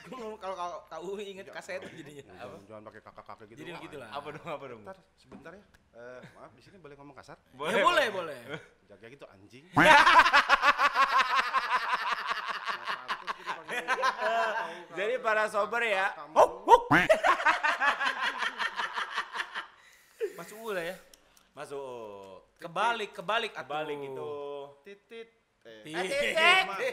kalau 0.00 0.56
kalau 0.56 0.78
kau 0.88 1.14
inget 1.20 1.46
kaset 1.52 1.82
jadinya. 1.92 2.24
Jangan, 2.24 2.60
jangan 2.64 2.82
pakai 2.88 3.00
kakak-kakak 3.04 3.46
gitu. 3.52 3.58
Jadi 3.64 3.70
Wah, 3.72 3.78
begitu 3.80 3.96
lah. 4.00 4.08
apa 4.12 4.28
dong 4.32 4.48
apa 4.48 4.64
dong? 4.68 4.80
Bentar, 4.84 4.98
sebentar 5.20 5.52
ya. 5.52 5.64
Eh, 5.92 6.20
maaf, 6.32 6.52
di 6.56 6.62
sini 6.64 6.76
boleh 6.80 6.96
ngomong 6.96 7.16
kasar? 7.16 7.36
Ya 7.36 7.84
boleh, 7.84 8.06
boleh. 8.08 8.38
Jaga 8.88 9.06
gitu 9.12 9.26
anjing. 9.28 9.64
Jadi 14.92 15.14
para 15.24 15.48
sober 15.48 15.82
ya. 15.88 16.12
Masuk 20.36 20.58
ula 20.60 20.82
ya. 20.84 20.96
Masuk. 21.56 22.44
Kebalik, 22.60 23.10
kebalik. 23.16 23.52
Kebalik 23.56 23.96
gitu. 24.00 24.32
Titit. 24.84 25.41
Eh, 25.62 25.86
Titik. 25.86 26.34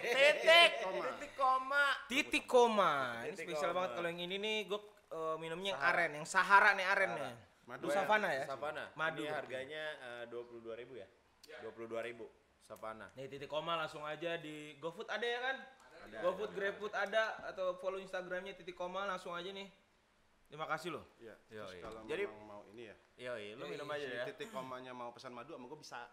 titik, 0.06 0.72
Koma. 0.86 1.02
titik 1.10 1.32
koma. 1.34 1.86
Titik 2.06 2.46
koma. 2.46 2.94
Ini 3.26 3.34
Titik 3.34 3.46
spesial 3.50 3.74
banget 3.74 3.92
kalau 3.98 4.08
yang 4.14 4.22
ini 4.30 4.38
nih 4.38 4.58
gue 4.70 4.80
minumnya 5.42 5.74
yang 5.74 5.82
aren, 5.82 6.12
yang 6.22 6.28
Sahara 6.30 6.78
nih 6.78 6.86
arennya. 6.86 7.34
Madu 7.66 7.90
Lu 7.90 7.94
Savana 7.94 8.30
ya? 8.30 8.46
Savana. 8.46 8.94
Madu. 8.94 9.26
Ini 9.26 9.34
harganya 9.34 9.84
dua 10.30 10.46
puluh 10.46 10.62
dua 10.62 10.78
ribu 10.78 11.02
ya? 11.02 11.10
Dua 11.66 11.74
puluh 11.74 11.90
dua 11.90 12.06
ribu. 12.06 12.30
Savana. 12.62 13.10
Nih 13.18 13.26
titik 13.26 13.50
koma 13.50 13.74
langsung 13.74 14.06
aja 14.06 14.38
di 14.38 14.78
GoFood 14.78 15.10
ada 15.10 15.26
ya 15.26 15.40
kan? 15.42 15.58
GoFood, 16.22 16.54
GrabFood 16.58 16.94
ada 16.94 17.38
atau 17.50 17.78
follow 17.78 17.98
Instagramnya 17.98 18.54
titik 18.54 18.78
koma 18.78 19.10
langsung 19.10 19.34
aja 19.34 19.50
nih. 19.50 19.66
Terima 20.50 20.66
kasih 20.70 20.94
loh. 20.94 21.06
Iya. 21.18 21.34
Terus 21.50 21.74
iya. 21.74 21.82
kalau 21.82 22.02
Jadi- 22.06 22.26
mau 22.46 22.62
ini 22.70 22.90
ya. 22.90 22.96
Yoi, 23.20 23.54
lu 23.58 23.66
minum 23.66 23.90
aja 23.90 24.06
ya. 24.06 24.24
titik 24.30 24.50
komanya 24.50 24.94
mau 24.94 25.10
pesan 25.10 25.34
madu 25.34 25.54
sama 25.58 25.66
gue 25.66 25.80
bisa. 25.82 26.06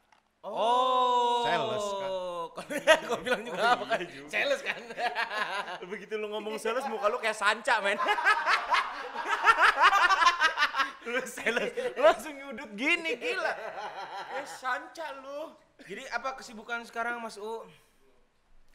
Oh, 0.45 1.45
Sales 1.47 1.87
kan? 2.00 2.11
Gue 3.09 3.19
bilang 3.21 3.43
juga 3.45 3.76
apa 3.76 3.85
kan? 3.85 4.00
Sales 4.28 4.61
kan? 4.64 4.81
Begitu 5.93 6.16
lu 6.16 6.33
ngomong 6.33 6.57
sales 6.57 6.88
muka 6.88 7.12
lu 7.12 7.21
kayak 7.21 7.37
sanca, 7.37 7.85
men. 7.85 8.00
lu 11.11 11.21
sales, 11.23 11.71
lu 11.95 12.02
langsung 12.02 12.35
nyudut 12.35 12.71
gini, 12.75 13.21
gila. 13.21 13.52
Kayak 14.33 14.49
sanca 14.49 15.07
lu. 15.21 15.52
Jadi 15.85 16.02
apa 16.09 16.40
kesibukan 16.40 16.88
sekarang 16.88 17.21
Mas 17.21 17.37
U? 17.37 17.69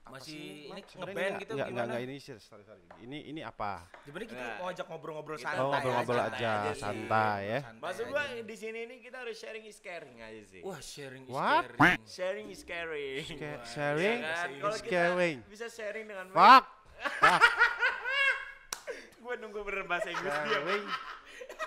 Masih 0.02 0.68
ini 0.68 0.82
ngeband 0.82 1.34
gitu 1.40 1.52
Enggak, 1.54 1.68
enggak, 1.68 1.68
gimana? 1.70 1.84
enggak 1.88 2.02
ini 2.04 2.16
serius, 2.18 2.44
sorry, 2.44 2.64
sorry. 2.66 2.82
Ini 3.00 3.18
ini 3.32 3.42
apa? 3.42 3.86
Sebenarnya 4.02 4.30
kita 4.30 4.42
Nah. 4.44 4.56
mau 4.58 4.68
ajak 4.68 4.86
ngobrol-ngobrol 4.90 5.38
santai. 5.38 5.62
Oh, 5.62 5.70
ngobrol-ngobrol 5.70 6.20
aja, 6.20 6.36
aja 6.36 6.72
sih. 6.74 6.82
santai 6.82 7.40
ya. 7.48 7.60
Maksud 7.78 8.04
aja. 8.04 8.12
gua 8.12 8.22
di 8.42 8.56
sini 8.56 8.80
ini 8.84 8.96
kita 9.00 9.18
harus 9.22 9.38
sharing 9.38 9.64
is 9.64 9.78
caring 9.78 10.18
aja 10.18 10.42
sih. 10.44 10.62
Wah, 10.62 10.80
sharing 10.82 11.24
is 11.24 11.32
What? 11.32 11.64
caring. 11.70 12.02
Sharing 12.04 12.48
is 12.50 12.62
caring. 12.66 13.26
Ca- 13.38 13.62
sharing 13.64 14.18
Ya 14.20 14.36
kan? 14.36 14.50
is 14.68 14.82
caring. 14.84 15.38
bisa 15.46 15.68
sharing 15.70 16.06
dengan. 16.06 16.28
Fuck. 16.30 16.66
Fuck. 17.18 17.42
Gua 19.22 19.34
nunggu 19.38 19.62
bener 19.62 19.86
bahasa 19.86 20.10
Inggris 20.10 20.34
dia. 20.34 20.60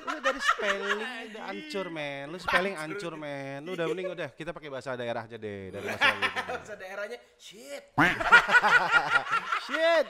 Lu 0.03 0.19
dari 0.19 0.41
spelling 0.43 1.01
udah 1.31 1.43
hancur 1.47 1.87
men. 1.89 2.25
Lu 2.35 2.39
spelling 2.43 2.75
hancur 2.75 3.15
men. 3.15 3.63
Lu 3.63 3.79
udah 3.79 3.87
mending 3.87 4.09
udah 4.11 4.29
kita 4.35 4.51
pakai 4.51 4.69
bahasa 4.69 4.99
daerah 4.99 5.23
aja 5.25 5.37
deh 5.39 5.71
dari 5.71 5.87
masalah 5.87 6.19
gitu. 6.19 6.43
Bahasa 6.55 6.75
daerahnya 6.75 7.19
shit. 7.39 7.85
Shit. 9.65 10.07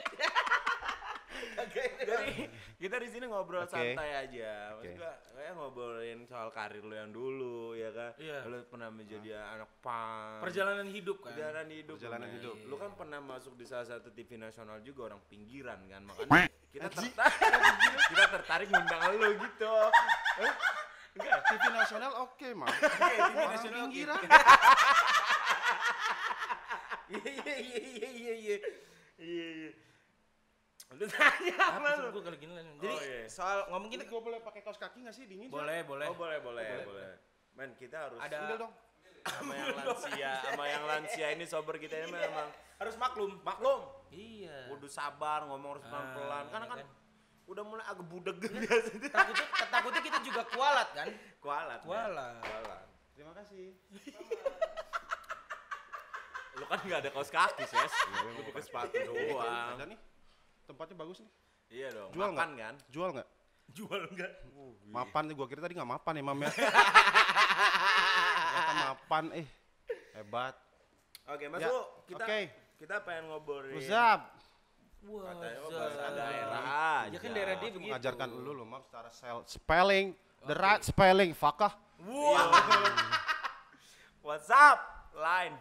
Jadi 2.05 2.47
kita 2.79 2.95
di 2.99 3.07
sini 3.11 3.25
ngobrol 3.27 3.63
Oke. 3.63 3.71
santai 3.71 4.11
aja. 4.27 4.75
Maksud 4.75 4.91
Oke. 4.91 4.99
gua 4.99 5.13
kayak 5.35 5.51
ngobrolin 5.55 6.19
soal 6.27 6.49
karir 6.51 6.83
lu 6.83 6.95
yang 6.95 7.11
dulu 7.11 7.75
ya 7.75 7.89
kan. 7.91 8.11
Iya. 8.19 8.39
Lu 8.47 8.57
pernah 8.67 8.89
menjadi 8.91 9.29
anak 9.55 9.71
pang. 9.79 10.39
Perjalanan 10.43 10.87
hidup 10.91 11.23
kan. 11.23 11.31
Perjalanan 11.35 11.67
hidup. 11.71 11.95
Perjalanan 11.99 12.29
hidup. 12.35 12.55
Lu 12.67 12.75
kan 12.75 12.91
pernah 12.95 13.19
masuk 13.23 13.55
di 13.55 13.65
salah 13.67 13.87
satu 13.87 14.11
TV 14.11 14.35
nasional 14.39 14.79
juga 14.83 15.11
orang 15.11 15.21
pinggiran 15.27 15.79
kan. 15.87 16.01
Makanya 16.03 16.51
kita 16.71 16.87
tertarik 16.91 17.74
kita 18.05 18.23
tertarik 18.31 18.67
ngundang 18.67 19.01
lu 19.13 19.29
gitu. 19.37 19.75
Eh? 20.37 20.53
Enggak. 21.15 21.39
TV 21.45 21.63
nasional 21.69 22.11
oke, 22.21 22.47
Mam. 22.51 22.67
TV 22.67 23.01
Orang 23.17 23.49
nasional 23.49 23.79
oke. 23.79 23.87
pinggiran. 23.87 24.21
Iya 27.05 27.21
iya 27.29 27.53
iya 27.55 27.79
iya 27.79 28.07
iya 28.09 28.33
iya. 28.35 28.57
Iya 29.15 29.47
iya. 29.55 29.71
Lu 30.91 31.05
tanya 31.07 31.55
apa 31.71 31.87
lu? 31.97 32.07
gue 32.11 32.23
kalau 32.23 32.35
gini 32.35 32.51
lah. 32.51 32.63
Jadi 32.77 32.87
Oh, 32.89 32.99
iya. 32.99 33.21
soal 33.27 33.57
ngomong 33.69 33.89
kita 33.89 34.03
Gue 34.05 34.21
boleh 34.21 34.39
pakai 34.39 34.61
kaos 34.61 34.75
kaki 34.75 35.01
nggak 35.01 35.13
sih 35.13 35.25
dingin? 35.25 35.47
boleh 35.47 35.81
boleh. 35.81 36.07
Oh 36.07 36.15
boleh 36.15 36.39
boleh 36.39 36.65
boleh. 36.83 37.09
Men 37.53 37.71
kita 37.73 38.09
harus 38.09 38.19
Ada- 38.19 38.41
Ambil 38.43 38.57
dong. 38.59 38.73
sama 39.25 39.53
yang 39.55 39.73
lansia 39.75 40.31
sama 40.43 40.63
yang 40.67 40.83
lansia 40.85 41.27
ini 41.31 41.45
sober 41.45 41.75
kita 41.77 41.97
ini 41.97 42.13
memang 42.13 42.45
Harus 42.77 42.93
maklum. 42.95 43.41
maklum 43.41 43.81
Iya. 44.07 44.69
kudu 44.69 44.85
sabar 44.85 45.41
ngomong 45.45 45.73
harus 45.73 45.83
pelan 45.83 46.05
pelan 46.13 46.43
Ah, 46.43 46.51
karena 46.51 46.61
iya 46.61 46.69
kan 46.69 46.77
kan. 46.77 46.87
Udah 47.45 47.63
mulai 47.63 47.85
agak 47.85 48.05
budeg 48.05 48.35
biasa 48.41 48.89
Takutnya 49.07 49.45
takutnya 49.67 50.01
kita 50.01 50.19
juga 50.21 50.41
kualat 50.47 50.89
kan? 50.91 51.07
kualat 51.37 51.79
men. 51.79 51.87
Kualat. 51.87 52.35
kualat 52.41 52.85
Terima 53.11 53.31
kasih. 53.33 53.71
lu 56.55 56.65
kan 56.65 56.79
nggak 56.79 56.99
ada 56.99 57.09
kaos 57.09 57.27
kaki 57.29 57.63
ses 57.63 57.93
lu 58.15 58.41
pakai 58.45 58.63
sepatu 58.63 58.95
doang 59.03 59.75
Ada 59.75 59.85
nih. 59.85 59.99
Tempatnya 60.65 60.95
bagus 60.97 61.17
nih. 61.19 61.31
iya 61.69 61.87
dong 61.89 62.09
Jual 62.11 62.31
makan 62.31 62.49
kan 62.55 62.75
Jual 62.87 63.09
nggak? 63.11 63.27
Jual 63.67 64.01
enggak? 64.07 64.31
Mapan 64.85 65.23
nih 65.25 65.33
gua 65.33 65.45
kira 65.45 65.57
tadi 65.59 65.73
nggak 65.73 65.89
mapan 65.89 66.13
ya, 66.15 66.23
Mam 66.23 66.37
ya. 66.39 66.51
Mapan 68.77 69.25
eh. 69.33 69.47
Hebat. 70.13 70.55
oke 71.25 71.45
mas 71.47 71.59
Ya, 71.59 71.67
Lu, 71.67 71.81
kita 72.05 72.23
oke. 72.23 72.39
kita 72.77 72.95
pengen 73.01 73.23
ngobrolin 73.27 73.73
What's 73.73 73.89
up? 73.89 74.34
Wah. 75.05 75.23
katanya 75.31 75.59
oh, 75.61 75.69
bahasa 75.69 76.03
daerah 76.11 77.01
Ya 77.13 77.19
kan 77.21 77.31
daerah 77.31 77.55
dia 77.61 77.69
begitu. 77.69 77.91
mengajarkan 77.93 78.27
lu 78.33 78.51
loh, 78.57 78.65
Mam, 78.65 78.81
secara 78.81 79.09
sel- 79.13 79.45
spelling. 79.45 80.17
The 80.45 80.55
right 80.57 80.81
spelling, 80.81 81.31
fakah. 81.33 81.73
Wah. 82.05 82.49
What's 84.25 84.49
up 84.49 84.81
line 85.13 85.55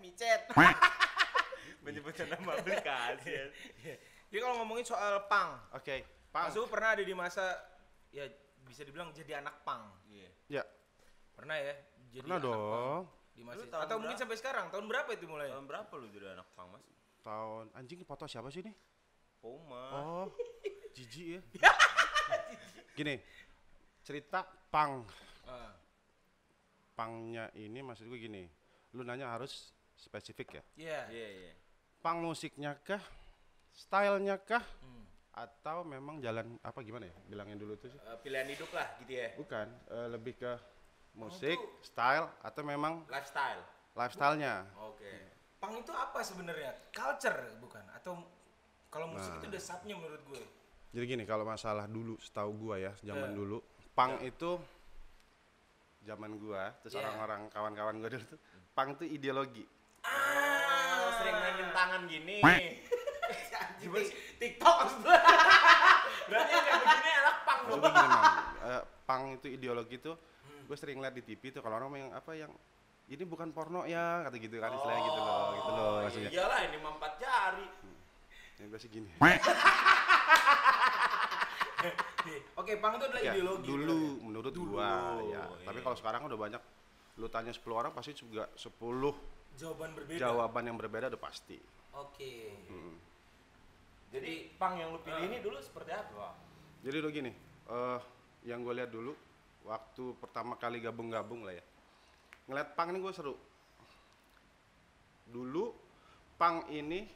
Micet. 0.00 0.46
menyebutkan 1.84 2.26
nama 2.32 2.56
aplikasi 2.56 3.28
ya. 3.28 3.44
Jadi 4.32 4.40
kalau 4.40 4.56
ngomongin 4.64 4.88
soal 4.88 5.28
pang, 5.28 5.60
Oke, 5.76 6.02
Pak. 6.32 6.50
Mas 6.50 6.56
pernah 6.56 6.96
ada 6.96 7.04
di 7.04 7.14
masa 7.14 7.44
ya 8.08 8.24
bisa 8.64 8.82
dibilang 8.82 9.12
jadi 9.12 9.44
anak 9.44 9.62
pang. 9.62 9.92
Iya. 10.08 10.30
Ya, 10.48 10.62
Pernah 11.36 11.56
ya? 11.60 11.74
Jadi 12.08 12.24
pernah 12.24 12.40
anak 12.40 12.48
pang 12.48 12.62
dong. 12.64 13.02
Di 13.34 13.42
masa 13.44 13.62
Lu 13.68 13.82
atau 13.84 13.96
mungkin 14.00 14.16
sampai 14.16 14.36
sekarang. 14.40 14.64
Tahun 14.72 14.86
berapa 14.88 15.10
itu 15.12 15.26
mulai? 15.28 15.52
Tahun 15.52 15.66
berapa 15.68 15.92
lu 16.00 16.06
jadi 16.08 16.26
anak 16.40 16.48
pang 16.56 16.72
mas? 16.72 16.84
Tahun 17.24 17.72
anjing 17.72 18.04
foto 18.04 18.28
siapa 18.28 18.52
sih 18.52 18.60
ini? 18.60 18.72
Poma. 19.40 19.84
Oh, 19.96 20.26
jijik 20.96 21.40
ya. 21.40 21.72
Gini, 22.96 23.16
cerita 24.04 24.44
pang. 24.68 25.08
Ah. 25.48 25.72
Pangnya 26.94 27.48
ini 27.58 27.80
maksud 27.80 28.06
gue 28.06 28.20
gini. 28.20 28.46
Lu 28.94 29.02
nanya 29.02 29.32
harus 29.34 29.72
spesifik 29.98 30.60
ya. 30.60 30.62
Iya. 30.78 31.00
Iya 31.10 31.28
iya. 31.32 31.52
Pang 31.98 32.20
musiknya 32.22 32.76
kah? 32.84 33.02
Stylenya 33.74 34.38
kah? 34.38 34.62
Hmm. 34.84 35.02
Atau 35.34 35.82
memang 35.82 36.22
jalan 36.22 36.54
apa 36.62 36.78
gimana 36.86 37.10
ya? 37.10 37.16
Bilangin 37.26 37.58
dulu 37.58 37.74
tuh 37.74 37.90
sih. 37.90 37.98
Eh, 37.98 38.18
pilihan 38.22 38.46
hidup 38.46 38.70
lah 38.70 38.86
gitu 39.02 39.12
ya. 39.18 39.34
Bukan, 39.34 39.66
eh, 39.90 40.08
lebih 40.14 40.38
ke 40.38 40.52
musik, 41.18 41.58
style 41.82 42.30
atau 42.38 42.62
memang 42.62 43.02
Lifestyle. 43.10 43.64
lifestyle-nya. 43.98 44.70
Oke. 44.78 45.34
Pang 45.64 45.80
itu 45.80 45.96
apa 45.96 46.20
sebenarnya? 46.20 46.76
Culture 46.92 47.56
bukan? 47.56 47.80
Atau 47.96 48.20
kalau 48.92 49.08
musik 49.08 49.32
Nah. 49.32 49.40
itu 49.40 49.46
udah 49.48 49.62
subnya 49.64 49.96
menurut 49.96 50.20
gue. 50.28 50.44
Jadi 50.92 51.04
gini, 51.08 51.24
kalau 51.24 51.48
masalah 51.48 51.88
dulu, 51.88 52.20
setahu 52.20 52.52
gua 52.68 52.76
ya, 52.76 52.92
zaman 53.00 53.32
Eh. 53.32 53.34
dulu, 53.34 53.64
pang 53.96 54.20
itu 54.20 54.60
zaman 56.04 56.36
gua, 56.36 56.68
terus 56.84 56.92
Iya. 56.92 57.00
orang-orang 57.00 57.40
kawan-kawan 57.48 57.96
gua 57.96 58.10
dulu 58.12 58.24
tuh, 58.28 58.40
pang 58.76 58.92
itu 58.92 59.08
ideologi. 59.08 59.64
Ah, 60.04 61.16
sering 61.16 61.32
mainin 61.32 61.68
tangan 61.72 62.00
gini. 62.12 62.36
TikTok 64.44 64.76
maksudnya. 64.84 65.16
Berarti 66.28 66.52
yang 66.52 66.64
kayak 66.68 66.80
begini 66.84 67.10
anak 67.16 67.36
pang 67.48 67.60
dong. 67.64 67.84
eh, 68.68 68.82
pang 69.08 69.22
itu 69.32 69.48
ideologi 69.48 69.96
tuh, 69.96 70.16
gue 70.68 70.76
sering 70.76 71.00
lihat 71.00 71.16
di 71.16 71.24
TV 71.24 71.56
tuh 71.56 71.64
kalau 71.64 71.80
orang 71.80 71.88
yang 71.96 72.12
apa 72.12 72.32
yang 72.36 72.52
ini 73.04 73.22
bukan 73.22 73.52
porno 73.52 73.84
ya, 73.84 74.24
kata 74.24 74.36
gitu 74.38 74.56
kan 74.56 74.72
istilahnya 74.72 75.02
gitu 75.02 75.20
loh, 75.20 75.44
gitu 75.52 75.70
loh 75.70 75.84
Oh, 75.84 76.00
maksudnya. 76.02 76.30
Iyalah 76.30 76.58
ini 76.64 76.76
mah 76.78 76.92
empat 76.94 77.12
jari. 77.16 77.66
Yang 78.56 78.68
biasa 78.70 78.86
gini. 78.88 79.10
Oke, 82.56 82.80
pang 82.80 82.96
itu 82.96 83.04
adalah 83.04 83.20
Ya, 83.20 83.32
ideologi. 83.36 83.66
dulu 83.68 83.84
berarti. 83.84 84.24
menurut 84.24 84.52
Dulu, 84.54 84.72
gua 84.72 84.88
ya. 85.20 85.20
iya. 85.22 85.42
Tapi 85.62 85.78
kalau 85.84 85.92
sekarang 85.94 86.24
udah 86.24 86.38
banyak 86.38 86.62
lu 87.14 87.28
tanya 87.28 87.52
10 87.52 87.60
orang 87.70 87.92
pasti 87.92 88.16
juga 88.16 88.48
10 88.56 88.72
jawaban 89.54 89.92
berbeda. 89.92 90.18
jawaban 90.18 90.64
yang 90.64 90.76
berbeda 90.80 91.12
udah 91.12 91.20
pasti. 91.20 91.60
Oke. 91.92 92.56
Hmm. 92.66 92.96
Jadi 94.08 94.32
pang 94.56 94.74
yang 94.74 94.90
lu 94.90 94.98
pilih 94.98 95.20
ini 95.22 95.38
dulu 95.38 95.60
seperti 95.60 95.92
apa? 95.92 96.32
Jadi 96.80 96.96
lo 96.98 97.08
gini, 97.08 97.30
eh 97.66 98.00
yang 98.44 98.64
gue 98.64 98.74
lihat 98.74 98.88
dulu 98.88 99.12
waktu 99.62 100.04
pertama 100.16 100.56
kali 100.56 100.80
gabung-gabung 100.80 101.44
lah 101.44 101.52
ya. 101.52 101.64
Ngeliat 102.44 102.68
pang 102.72 102.92
ini 102.92 102.98
gue 102.98 103.12
seru. 103.12 103.34
Dulu 105.24 105.64
pang 106.36 106.68
ini 106.68 107.08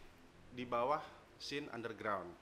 di 0.49 0.65
bawah 0.65 1.01
scene 1.37 1.69
underground. 1.71 2.33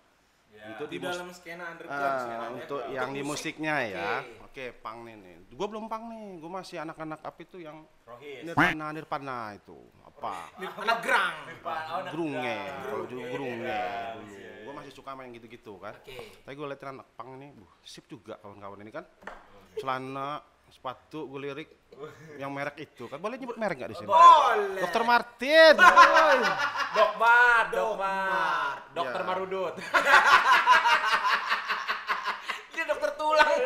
Untuk 0.57 0.89
di 0.89 0.97
di, 0.97 1.05
mus- 1.05 1.13
dalam 1.13 1.29
skena 1.37 1.65
underground 1.69 2.01
Ah, 2.01 2.17
skena 2.17 2.33
ya. 2.39 2.49
untuk 2.49 2.81
yang 2.89 3.11
di 3.13 3.21
musik. 3.21 3.61
musiknya 3.61 3.75
ya. 3.85 4.09
Oke. 4.25 4.33
Oke, 4.47 4.65
pang 4.81 5.05
nih 5.05 5.15
nih. 5.15 5.35
Gue 5.53 5.67
belum 5.69 5.85
pang 5.85 6.09
nih. 6.09 6.41
Gue 6.41 6.49
masih 6.49 6.81
anak-anak 6.81 7.21
apa 7.21 7.39
itu 7.39 7.61
yang 7.61 7.85
Rohis. 8.09 8.41
Nirvana 8.41 8.87
Nirvana 8.89 9.39
itu. 9.53 9.77
Apa? 10.01 10.49
anak 10.57 10.99
gerang 11.05 11.35
Grunge, 12.09 12.57
kalau 12.89 13.05
dulu 13.05 13.23
grunge 13.29 13.69
Iya, 13.69 14.17
dulu. 14.17 14.33
Gue 14.65 14.73
masih 14.73 14.93
suka 14.97 15.13
main 15.13 15.29
gitu-gitu 15.29 15.77
kan. 15.77 15.93
oke 15.93 16.17
Tapi 16.41 16.55
gue 16.57 16.67
liatin 16.67 16.89
anak 16.95 17.07
pang 17.13 17.37
ini, 17.37 17.53
buh, 17.53 17.69
sip 17.85 18.09
juga 18.09 18.41
kawan-kawan 18.41 18.81
ini 18.81 18.91
kan. 18.91 19.05
Celana, 19.77 20.41
sepatu, 20.77 21.25
gue 21.33 21.41
lirik 21.41 21.73
yang 22.37 22.53
merek 22.53 22.77
itu 22.77 23.09
kan. 23.09 23.17
Boleh 23.17 23.41
nyebut 23.41 23.57
merek 23.57 23.81
nggak 23.81 23.97
di 23.97 23.97
sini? 23.97 24.09
boleh 24.13 24.85
Dokter 24.85 25.03
Martin. 25.09 25.75
Dokmar, 26.97 27.65
Dokmar, 27.73 28.93
Dokter 28.93 29.21
Ya. 29.21 29.27
Marudut. 29.27 29.75
dia 32.77 32.85
dokter 32.85 33.11
tulang 33.17 33.49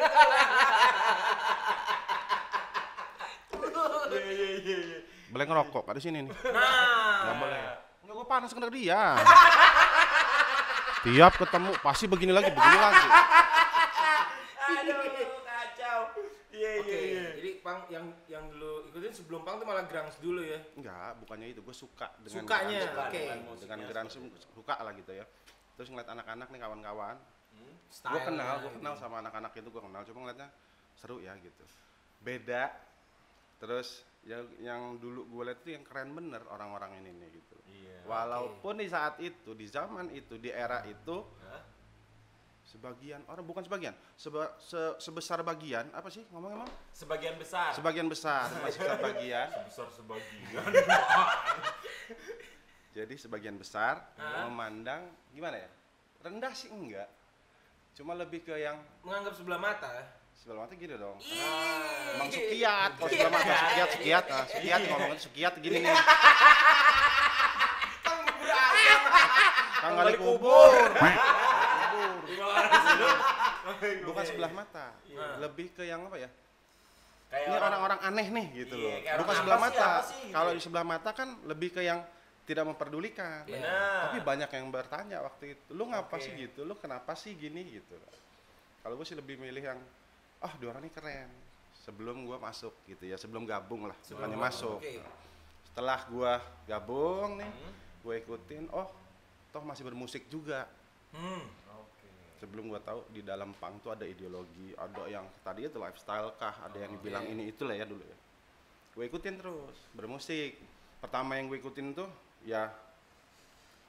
Boleh 5.31 5.47
ngerokok 5.47 5.83
kan 5.87 5.95
di 5.95 6.03
sini 6.03 6.27
nih. 6.27 6.35
nah 6.51 7.23
Nggak 7.27 7.37
boleh. 7.39 7.59
Enggak, 8.03 8.15
gue 8.19 8.27
panas 8.27 8.51
kena 8.51 8.67
dia. 8.71 9.15
Tiap 11.07 11.33
ketemu 11.39 11.71
pasti 11.83 12.11
begini 12.11 12.35
lagi, 12.35 12.51
begini 12.51 12.79
lagi. 12.83 13.07
Aduh, 14.75 14.99
kacau. 15.47 16.01
Iya, 16.51 16.71
oke 16.83 16.99
jadi 17.41 17.51
pang 17.65 17.81
yang 18.01 18.09
yang 18.33 18.45
dulu 18.49 18.89
ikutin 18.89 19.13
sebelum 19.13 19.45
pang 19.45 19.61
tuh 19.61 19.67
malah 19.69 19.85
grunge 19.85 20.17
dulu 20.25 20.41
ya 20.41 20.61
Enggak, 20.75 21.21
bukannya 21.21 21.47
itu. 21.53 21.61
Gue 21.61 21.77
suka 21.77 22.09
dengan 22.25 22.49
Sukanya, 22.49 22.81
oke. 22.97 23.21
Dengan, 23.21 23.39
dengan 23.61 23.79
grunge 23.85 24.19
suka 24.57 24.75
lah 24.81 24.93
gitu 24.97 25.13
ya. 25.13 25.25
Terus 25.77 25.89
ngeliat 25.93 26.09
anak-anak 26.09 26.49
nih 26.49 26.61
kawan-kawan. 26.61 27.17
Style 27.91 28.15
Gue 28.15 28.21
kenal, 28.23 28.55
gue 28.63 28.73
kenal 28.79 28.95
sama 28.95 29.19
anak-anak 29.19 29.51
itu 29.59 29.69
gue 29.69 29.83
kenal. 29.83 30.01
Cuma 30.07 30.19
ngeliatnya 30.25 30.49
seru 30.97 31.19
ya 31.21 31.35
gitu. 31.43 31.65
Beda. 32.23 32.71
Terus 33.61 34.07
yang 34.25 34.45
yang 34.61 34.81
dulu 35.01 35.25
gue 35.29 35.43
lihat 35.49 35.61
itu 35.65 35.71
yang 35.77 35.85
keren 35.85 36.13
bener 36.13 36.45
orang-orang 36.49 37.01
ini 37.03 37.11
nih 37.17 37.29
gitu. 37.41 37.57
Iya. 37.67 37.99
Walaupun 38.05 38.81
di 38.81 38.89
saat 38.89 39.17
itu, 39.21 39.53
di 39.57 39.67
zaman 39.69 40.13
itu, 40.13 40.37
di 40.37 40.53
era 40.53 40.85
itu, 40.85 41.25
sebagian 42.71 43.19
orang 43.27 43.43
bukan 43.43 43.67
sebagian, 43.67 43.91
seba- 44.15 44.55
se- 44.57 44.95
sebesar 44.99 45.43
bagian 45.43 45.91
apa 45.91 46.07
sih 46.07 46.23
ngomong 46.31 46.55
emang? 46.55 46.71
Sebagian 46.95 47.35
besar. 47.35 47.75
Sebagian 47.75 48.07
besar, 48.07 48.47
masih 48.63 48.79
besar 48.79 48.99
bagian. 49.01 49.47
besar 49.67 49.87
sebagian. 49.91 50.63
Jadi 52.91 53.15
sebagian 53.17 53.55
besar 53.55 53.99
memandang 54.47 55.03
gimana 55.31 55.59
ya? 55.59 55.71
Rendah 56.21 56.55
sih 56.55 56.71
enggak. 56.71 57.11
Cuma 57.91 58.15
lebih 58.15 58.43
ke 58.43 58.55
yang 58.55 58.79
menganggap 59.03 59.35
sebelah 59.35 59.59
mata 59.59 59.91
sebelah 60.33 60.65
mata 60.65 60.73
gini 60.73 60.95
dong. 60.95 61.19
Ih. 61.21 62.17
Emang 62.17 62.31
sukiat, 62.31 62.91
kalau 62.97 63.11
sebelah 63.11 63.29
mata 63.31 63.53
sukiat, 63.61 63.89
sukiat, 63.93 64.25
nah, 64.25 64.45
sukiat 64.47 64.81
ngomongin 64.87 65.19
sukiat 65.21 65.53
gini 65.59 65.79
nih. 65.83 65.95
Kang 69.81 69.93
gali 69.97 70.15
kubur. 70.15 70.71
Bukan 74.05 74.25
sebelah 74.27 74.53
mata, 74.53 74.87
lebih 75.39 75.73
ke 75.73 75.83
yang 75.87 76.05
apa 76.07 76.17
ya? 76.19 76.31
Kayak 77.31 77.47
Ini 77.47 77.55
orang 77.55 77.63
orang-orang 77.63 78.01
aneh 78.03 78.27
nih 78.27 78.47
gitu 78.67 78.75
Iya, 78.75 79.15
loh. 79.15 79.23
Bukan 79.23 79.35
sebelah 79.39 79.61
mata. 79.63 79.89
gitu 80.03 80.35
Kalau 80.35 80.51
di 80.51 80.61
sebelah 80.61 80.83
mata 80.83 81.11
kan 81.15 81.29
lebih 81.47 81.71
ke 81.71 81.81
yang 81.87 82.03
tidak 82.43 82.67
memperdulikan. 82.67 83.47
Benar. 83.47 84.11
Tapi 84.11 84.19
banyak 84.27 84.51
yang 84.51 84.67
bertanya 84.75 85.19
waktu 85.23 85.55
itu, 85.55 85.71
lu 85.71 85.87
ngapa 85.87 86.11
Oke. 86.19 86.27
sih 86.27 86.33
gitu? 86.35 86.67
Lu 86.67 86.75
kenapa 86.75 87.15
sih 87.15 87.39
gini 87.39 87.63
gitu? 87.79 87.95
Kalau 88.83 88.99
gue 88.99 89.07
sih 89.07 89.15
lebih 89.15 89.39
milih 89.39 89.63
yang, 89.63 89.79
ah 90.43 90.51
dua 90.59 90.75
orang 90.75 90.83
ini 90.83 90.91
keren. 90.91 91.31
Sebelum 91.81 92.27
gua 92.27 92.37
masuk 92.37 92.75
gitu 92.85 93.07
ya, 93.07 93.15
sebelum 93.15 93.47
gabung 93.47 93.87
lah, 93.87 93.95
bukannya 93.95 94.37
masuk. 94.37 94.83
Oke. 94.83 94.99
Setelah 95.71 96.03
gua 96.11 96.43
gabung 96.67 97.39
nih, 97.39 97.47
Hmm. 97.47 97.73
gue 98.03 98.15
ikutin, 98.21 98.65
oh 98.75 98.91
toh 99.49 99.63
masih 99.63 99.87
bermusik 99.87 100.27
juga. 100.27 100.67
Hmm. 101.15 101.47
Sebelum 102.41 102.73
gua 102.73 102.81
tahu 102.81 103.05
di 103.13 103.21
dalam 103.21 103.53
pang 103.53 103.77
tuh 103.79 103.93
ada 103.93 104.09
ideologi, 104.09 104.73
ada 104.73 105.05
yang 105.05 105.29
tadi 105.45 105.69
itu 105.69 105.77
lifestyle 105.77 106.33
kah, 106.35 106.57
ada 106.65 106.77
yang 106.81 106.97
dibilang 106.97 107.29
ini 107.29 107.53
itulah 107.53 107.77
ya 107.77 107.85
dulu 107.85 108.01
ya. 108.01 108.17
Gue 108.91 109.05
ikutin 109.07 109.37
terus 109.37 109.77
bermusik. 109.93 110.57
Pertama 110.99 111.37
yang 111.37 111.47
gue 111.47 111.61
ikutin 111.61 111.93
tuh 111.93 112.09
ya 112.43 112.69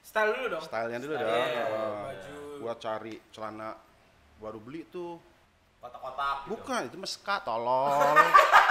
Style 0.02 0.34
dulu 0.34 0.58
dong. 0.58 0.62
stylenya 0.62 0.98
dulu 1.00 1.14
Style, 1.14 1.24
dong. 1.24 1.46
iya, 1.48 1.64
Heeh. 1.64 1.94
baju. 2.04 2.36
Gua 2.60 2.74
cari 2.76 3.14
celana 3.30 3.70
baru 4.36 4.58
beli 4.60 4.82
tuh. 4.86 5.16
kotak-kotak. 5.80 6.46
gitu. 6.46 6.48
Bukan, 6.54 6.80
itu 6.86 6.96
meska 6.98 7.42
tolol. 7.42 7.90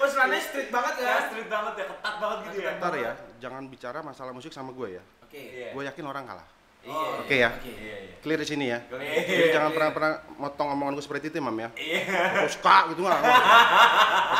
Oh, 0.00 0.08
celananya 0.08 0.40
street 0.40 0.70
banget 0.72 0.94
Ya, 0.96 1.04
ya. 1.04 1.16
street 1.28 1.48
banget 1.52 1.74
ya, 1.76 1.84
ketat 1.92 2.14
banget 2.16 2.38
gitu 2.48 2.56
ya. 2.64 2.70
Ntar 2.80 2.94
ya, 2.96 3.12
jangan 3.36 3.62
bicara 3.68 3.98
masalah 4.00 4.32
musik 4.32 4.48
sama 4.48 4.72
gue 4.72 4.96
ya. 4.96 5.02
Oke. 5.20 5.36
Iya. 5.36 5.68
Gue 5.76 5.82
yakin 5.84 6.04
orang 6.08 6.24
kalah. 6.24 6.48
Iya. 6.80 7.20
Oke 7.20 7.36
ya. 7.36 7.50
Oke. 7.52 7.68
Iya. 7.68 7.96
Clear 8.24 8.40
di 8.40 8.48
sini 8.48 8.64
ya. 8.72 8.78
Iya. 8.88 9.20
Jadi 9.28 9.48
jangan 9.52 9.70
pernah 9.76 9.90
pernah 9.92 10.12
motong 10.40 10.68
omongan 10.72 10.96
gue 10.96 11.04
seperti 11.04 11.28
itu, 11.28 11.36
Mam 11.44 11.52
ya. 11.60 11.68
Iya. 11.76 12.48
Suka 12.48 12.88
gitu 12.96 13.04
nggak? 13.04 13.20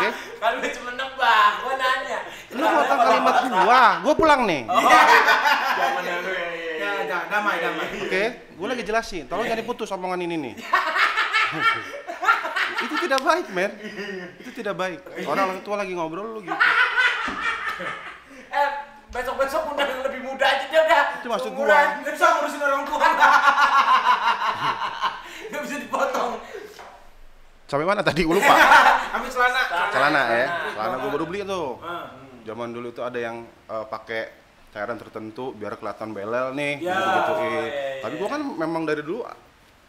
Oke? 0.01 0.09
Kan 0.41 0.51
lu 0.57 0.69
cuma 0.81 0.91
nebak, 0.97 1.53
gua 1.61 1.75
nanya. 1.77 2.19
Lu 2.57 2.65
motong 2.65 2.99
kalimat 3.05 3.37
gua, 3.45 3.83
gua 4.01 4.15
pulang 4.17 4.41
nih. 4.49 4.63
Dulu 4.65 4.81
ya, 6.33 6.49
iya. 6.57 6.73
Ya, 6.81 6.91
jangan 7.05 7.27
damai, 7.29 7.57
damai. 7.61 7.87
Oke, 8.09 8.25
gue 8.57 8.67
lagi 8.73 8.83
jelasin. 8.89 9.29
Tolong 9.29 9.45
jangan 9.45 9.61
diputus 9.61 9.93
omongan 9.93 10.25
ini 10.25 10.37
nih. 10.41 10.55
itu 12.81 12.95
tidak 13.09 13.21
baik, 13.21 13.47
men. 13.53 13.73
Itu 14.41 14.51
tidak 14.53 14.75
baik. 14.77 14.99
Orang 15.25 15.61
tua 15.61 15.77
lagi 15.81 15.93
ngobrol 15.93 16.39
lu 16.39 16.41
gitu. 16.45 16.57
Eh, 18.51 18.71
besok-besok 19.15 19.63
undang 19.71 19.87
yang 19.87 20.03
lebih 20.03 20.27
muda 20.27 20.43
aja 20.43 20.67
dia 20.67 20.83
udah. 20.83 21.23
Itu 21.23 21.31
maksud 21.31 21.55
gua. 21.55 22.03
Nggak 22.03 22.13
bisa 22.19 22.27
ngurusin 22.35 22.59
orang 22.59 22.83
tua. 22.83 22.99
Nggak 25.55 25.63
bisa 25.71 25.77
dipotong. 25.87 26.31
Sampai 27.71 27.87
mana 27.87 28.03
tadi? 28.03 28.27
Gue 28.27 28.43
lupa. 28.43 28.51
Ambil 29.15 29.31
celana. 29.31 29.63
Celana 29.95 30.23
ya. 30.35 30.47
Celana 30.75 30.95
gue 30.99 31.11
baru 31.15 31.25
beli 31.31 31.41
tuh. 31.47 31.79
Ah. 31.79 32.11
Zaman 32.43 32.75
dulu 32.75 32.91
itu 32.91 33.03
ada 33.07 33.19
yang 33.23 33.47
eh, 33.47 33.85
pakai 33.87 34.23
cairan 34.75 34.99
tertentu 34.99 35.55
biar 35.55 35.79
kelihatan 35.79 36.11
belel 36.11 36.55
nih, 36.55 36.79
Ya, 36.79 36.95
gitu-gituin. 36.95 37.51
iya, 37.51 37.63
iya, 37.67 38.03
Tapi 38.07 38.15
iya. 38.15 38.21
gua 38.23 38.29
kan 38.31 38.43
memang 38.55 38.83
dari 38.87 39.03
dulu 39.03 39.27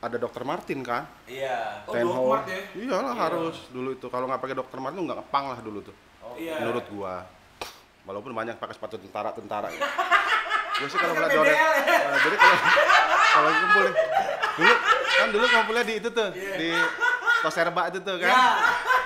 ada 0.01 0.17
dokter 0.17 0.41
Martin 0.41 0.81
kan. 0.81 1.05
Iya. 1.29 1.85
Oh. 1.85 2.33
Mart 2.33 2.49
ya? 2.49 2.59
Iyalah 2.73 3.13
harus 3.13 3.69
dulu 3.69 3.93
itu. 3.93 4.09
Kalau 4.09 4.25
nggak 4.25 4.41
pakai 4.41 4.55
dokter 4.57 4.77
Martin 4.81 5.05
nggak 5.05 5.19
ngepang 5.21 5.45
lah 5.53 5.59
dulu 5.61 5.79
tuh. 5.85 5.95
Iya. 6.39 6.63
menurut 6.63 6.85
gua 6.93 7.27
walaupun 8.07 8.31
banyak 8.31 8.55
pakai 8.57 8.75
sepatu 8.75 8.95
tentara 8.97 9.35
tentara 9.35 9.67
gue 10.81 10.87
sih 10.89 10.97
kalau 10.97 11.13
orang 11.13 11.29
ya? 11.29 11.43
Nah, 11.43 12.19
jadi 12.25 12.35
kalau 12.39 12.57
kalau 13.31 13.49
kumpul 13.53 13.83
nih, 13.85 13.95
dulu 14.57 14.73
kan 15.11 15.27
dulu 15.29 15.45
kumpulnya 15.45 15.83
di 15.85 15.93
itu 16.01 16.09
tuh 16.09 16.29
di 16.33 16.69
toserba 17.43 17.81
itu 17.91 17.99
tuh 18.01 18.15
kan 18.17 18.31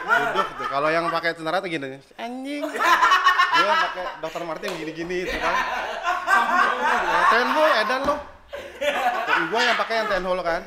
Ya. 0.05 0.21
duduk 0.37 0.47
tuh 0.61 0.67
kalau 0.69 0.89
yang 0.93 1.09
pakai 1.09 1.33
tentara 1.33 1.57
tuh 1.59 1.65
gini 1.65 1.97
anjing 2.15 2.61
gue 2.61 3.65
yang 3.65 3.79
pakai 3.89 4.03
dokter 4.21 4.41
Martin 4.45 4.69
gini-gini 4.77 5.25
itu 5.25 5.33
kan 5.33 5.55
ya, 6.85 7.19
ten 7.33 7.47
hole 7.49 7.73
edan 7.81 8.01
lo 8.05 8.15
gue 9.49 9.59
yang 9.65 9.77
pakai 9.81 9.93
yang 9.97 10.07
ten 10.13 10.23
hole 10.23 10.45
kan 10.45 10.61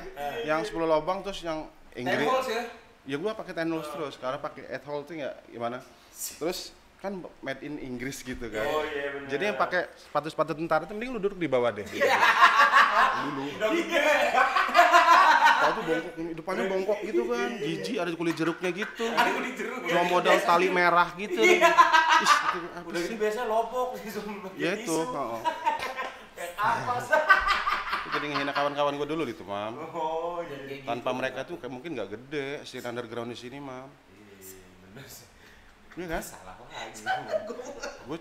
yang 0.48 0.64
10 0.64 0.72
lubang 0.80 1.20
terus 1.20 1.44
yang 1.44 1.68
Ten 1.92 2.08
Inggris. 2.08 2.28
holes 2.30 2.48
ya. 2.48 2.62
ya 3.04 3.16
gua 3.20 3.32
pakai 3.36 3.52
ten 3.52 3.68
holes 3.68 3.88
terus 3.90 4.14
karena 4.16 4.38
pakai 4.40 4.62
eight 4.70 4.84
hole 4.86 5.02
tuh 5.04 5.14
nggak 5.18 5.34
gimana? 5.52 5.78
Terus 6.14 6.70
kan 6.98 7.14
made 7.42 7.62
in 7.62 7.78
Inggris 7.78 8.22
gitu 8.22 8.46
kan. 8.50 8.66
Oh 8.66 8.82
iya 8.86 9.14
benar. 9.14 9.28
jadi 9.30 9.42
yang 9.50 9.58
pakai 9.58 9.86
sepatu-sepatu 9.94 10.54
tentara 10.58 10.82
itu 10.82 10.94
mending 10.94 11.10
lu 11.14 11.20
duduk 11.22 11.38
di 11.38 11.46
bawah 11.50 11.70
deh. 11.70 11.86
Iya. 11.90 12.16
dulu. 13.22 13.44
Tahu 15.58 15.70
tuh 15.74 15.82
bongkok 15.90 16.12
depannya 16.38 16.64
bongkok 16.70 16.98
gitu 17.02 17.22
kan. 17.30 17.50
Jijik 17.58 17.96
ada 17.98 18.10
kulit 18.14 18.34
jeruknya 18.38 18.70
gitu. 18.70 19.04
Aku 19.20 19.38
di 19.42 19.52
jeruk 19.58 19.78
cuma 19.90 20.02
modal 20.06 20.38
tali 20.42 20.68
merah 20.70 21.08
gitu. 21.18 21.38
Iya. 21.38 21.70
Ih, 22.18 22.32
Udah 22.82 23.00
gitu 23.02 23.14
biasanya 23.14 23.46
lopok 23.46 23.94
sebelum 24.02 24.50
ya 24.58 24.74
itu 24.74 24.90
oh. 24.90 25.38
Kayak 26.38 26.54
apa 26.62 26.92
sih? 27.02 27.37
Jadi 28.18 28.34
ngehina 28.34 28.50
kawan-kawan 28.50 28.98
gua 28.98 29.06
dulu 29.06 29.22
gitu 29.30 29.46
mam 29.46 29.78
Oh, 29.94 30.42
jadi 30.42 30.82
tanpa 30.82 31.14
mereka 31.14 31.46
tuh 31.46 31.54
kayak 31.54 31.70
mungkin 31.70 31.94
nggak 31.94 32.10
gede 32.10 32.66
scene 32.66 32.82
underground 32.82 33.30
di 33.30 33.38
sini 33.38 33.62
mam 33.62 33.86
bener 34.90 35.06
sih. 35.06 35.22
iya 35.94 36.06
kan 36.10 36.22
Salah 36.26 36.58
lagi. 36.58 36.98
gue 38.10 38.18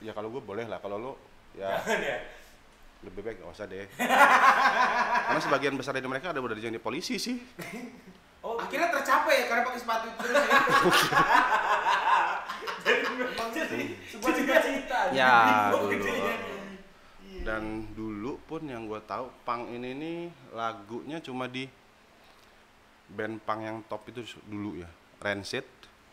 ya 0.00 0.14
kalau 0.14 0.30
gue 0.30 0.38
boleh 0.38 0.70
lah 0.70 0.78
kalau 0.78 1.02
lo 1.02 1.12
ya 1.58 1.82
ya. 1.82 2.22
lebih 3.02 3.26
baik 3.26 3.42
nggak 3.42 3.50
usah 3.50 3.66
deh 3.66 3.90
karena 5.26 5.40
sebagian 5.42 5.74
besar 5.74 5.98
dari 5.98 6.06
mereka 6.06 6.30
ada 6.30 6.38
udah 6.38 6.54
jadi 6.54 6.78
polisi 6.78 7.18
sih 7.18 7.42
Oh, 8.40 8.54
akhirnya 8.54 8.88
tercapai 8.88 9.34
ya 9.34 9.44
karena 9.50 9.62
pakai 9.66 9.80
sepatu 9.82 10.06
itu 10.06 10.18
terus 10.22 10.46
ya. 10.46 10.58
jadi 12.86 13.04
memang 13.10 13.48
jadi 13.50 13.82
sebuah 14.08 14.32
cita-cita. 14.32 15.00
ya 15.10 15.34
dulu 15.74 15.90
gitu 15.90 16.06
dan 17.40 17.62
pun 18.50 18.66
yang 18.66 18.90
gue 18.90 18.98
tahu 19.06 19.30
pang 19.46 19.70
ini 19.70 19.94
nih 19.94 20.18
lagunya 20.50 21.22
cuma 21.22 21.46
di 21.46 21.70
band 23.06 23.38
pang 23.46 23.62
yang 23.62 23.78
top 23.86 24.10
itu 24.10 24.26
dulu 24.42 24.82
ya. 24.82 24.90
Rancid. 25.22 25.62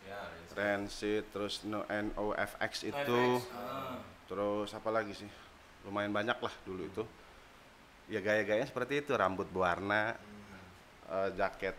Ya, 0.05 0.21
Rancid. 0.53 1.25
Terus 1.33 1.65
No 1.65 1.81
NOFX 1.89 2.85
itu. 2.85 3.21
FX, 3.41 3.49
ah. 3.57 3.97
terus 4.29 4.69
apa 4.77 4.89
lagi 4.93 5.17
sih? 5.17 5.29
Lumayan 5.89 6.13
banyak 6.13 6.37
lah 6.37 6.53
dulu 6.61 6.85
itu. 6.85 7.03
Ya 8.13 8.21
gaya-gayanya 8.21 8.69
seperti 8.69 9.01
itu. 9.01 9.17
Rambut 9.17 9.49
berwarna 9.49 10.13
eh, 11.09 11.29
jaket 11.33 11.73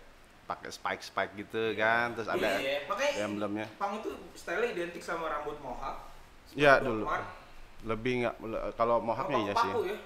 pakai 0.49 0.73
spike 0.73 1.05
spike 1.05 1.33
gitu 1.37 1.77
kan 1.77 2.16
terus 2.16 2.25
ada 2.25 2.57
Iya, 2.57 2.81
iya. 2.88 3.29
Emblemnya. 3.29 3.68
Pang 3.77 4.01
itu 4.01 4.09
style 4.33 4.73
identik 4.73 5.05
sama 5.05 5.29
rambut 5.29 5.61
mohawk. 5.61 6.09
ya 6.57 6.81
dulu. 6.81 7.05
Mart, 7.05 7.29
lebih 7.87 8.27
nggak 8.27 8.35
kalau 8.75 8.99
sama 8.99 9.07
mohawknya 9.14 9.38
iya 9.45 9.55
sih. 9.55 9.71
ya. 9.71 9.97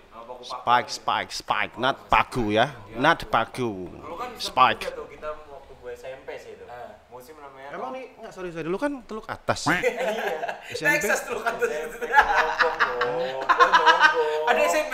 Spike 0.42 0.90
spike 0.90 1.30
spike 1.30 1.74
not 1.78 1.96
paku 2.10 2.52
ya. 2.52 2.74
Not 2.98 3.26
paku. 3.30 3.88
Dulu 3.88 4.16
kan 4.18 4.30
spike 4.36 4.82
juga 4.84 4.96
tuh 4.98 5.06
kita 5.08 5.28
waktu 5.48 5.72
gue 5.72 5.92
SMP 5.94 6.28
sih 6.36 6.50
itu. 6.52 6.64
Musim 7.08 7.36
namanya 7.38 7.68
emang 7.76 7.90
nih 7.94 8.04
nggak 8.18 8.32
sorry 8.32 8.48
sorry. 8.50 8.66
Dulu 8.66 8.78
kan 8.80 8.92
teluk 9.06 9.26
atas. 9.28 9.68
SMP 10.76 11.00
Texas 11.00 11.26
dulu 11.26 11.40
kan 11.40 11.54
nongkrong 11.56 12.76
dong. 12.76 13.40
Gue 13.46 13.66
nongkrong. 13.70 14.50
Ada 14.50 14.60
SMP. 14.68 14.92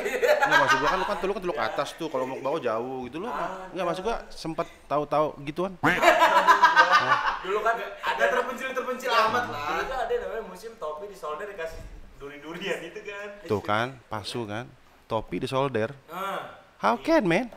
nggak 0.49 0.59
maksud 0.64 0.77
gua 0.81 0.88
kan 0.88 0.99
lu 0.99 1.07
kan 1.07 1.17
teluk 1.21 1.35
kan 1.37 1.43
teluk 1.45 1.59
atas 1.61 1.88
tuh. 1.97 2.09
Kalau 2.09 2.25
mau 2.25 2.37
ke 2.37 2.45
bawah 2.45 2.61
jauh 2.61 2.99
gitu. 3.09 3.17
Lu 3.21 3.29
nggak 3.75 3.87
maksud 3.87 4.03
gua 4.05 4.17
sempet 4.31 4.67
tahu-tahu 4.87 5.35
gituan. 5.45 5.73
Dulu 7.45 7.59
kan 7.62 7.75
Ada. 7.79 8.25
terpencil 8.35 8.69
terpencil 8.75 9.11
amat 9.14 9.45
Dulu 9.47 9.55
lah. 9.55 9.85
tuh 9.87 9.99
ada 10.03 10.14
namanya 10.27 10.43
musim 10.51 10.75
topi 10.77 11.07
di 11.07 11.17
solder 11.17 11.47
dikasih 11.47 11.79
duri-durian 12.18 12.78
itu 12.83 13.00
kan. 13.00 13.28
tuh 13.44 13.61
kan 13.61 13.88
pasu 14.07 14.42
kan 14.44 14.66
topi 15.07 15.38
di 15.38 15.46
solder 15.46 15.94
Nah, 16.07 16.42
how 16.76 16.94
can 16.96 17.24
man 17.24 17.46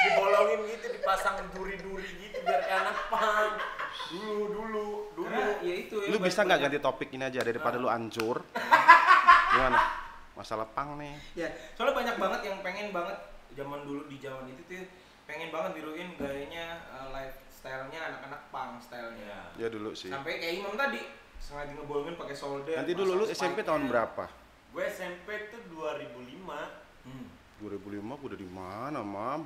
Dibolongin 0.00 0.60
gitu, 0.66 0.86
dipasang 0.90 1.36
duri-duri 1.52 2.08
gitu 2.18 2.40
biar 2.40 2.62
anak 2.64 2.96
pang. 3.12 3.52
Dulu, 4.08 4.48
dulu, 4.48 4.86
dulu. 5.12 5.44
ya 5.60 5.74
itu 5.76 5.96
ya. 5.98 6.08
lu 6.08 6.16
bisa 6.18 6.40
banyak- 6.40 6.46
nggak 6.46 6.60
ganti 6.62 6.78
topik 6.80 7.08
ini 7.10 7.24
aja 7.26 7.40
daripada 7.40 7.76
lu 7.76 7.86
hancur 7.86 8.40
gimana 9.52 9.76
masalah 10.32 10.64
pang 10.66 10.96
nih 10.96 11.14
Ya, 11.36 11.48
soalnya 11.74 11.94
banyak 11.94 12.16
banget 12.16 12.40
yang 12.42 12.58
pengen 12.60 12.88
banget 12.90 13.18
zaman 13.52 13.84
dulu 13.84 14.08
di 14.08 14.16
zaman 14.18 14.48
itu 14.48 14.62
tuh 14.64 14.88
pengen 15.24 15.52
banget 15.52 15.76
tiruin 15.76 16.16
gayanya 16.16 16.80
uh, 16.88 17.12
lifestyle-nya 17.12 18.00
anak-anak 18.08 18.40
punk 18.48 18.80
style-nya. 18.80 19.52
ya 19.54 19.68
dulu 19.68 19.92
sih 19.92 20.08
Sampai 20.08 20.40
kayak 20.40 20.54
Imam 20.58 20.74
tadi 20.74 21.02
sengaja 21.40 21.72
ngebolongin 21.72 22.14
pakai 22.14 22.36
solder. 22.36 22.76
nanti 22.76 22.92
dulu 22.92 23.12
lu 23.16 23.24
SMP 23.26 23.60
tahun 23.60 23.88
berapa 23.88 24.24
Gue 24.70 24.86
SMP 24.86 25.50
tuh 25.50 25.58
2005. 25.74 26.46
Hmm. 27.02 27.26
2005 27.58 28.06
gua 28.06 28.26
udah 28.30 28.38
di 28.38 28.46
mana 28.46 29.02
mam 29.02 29.42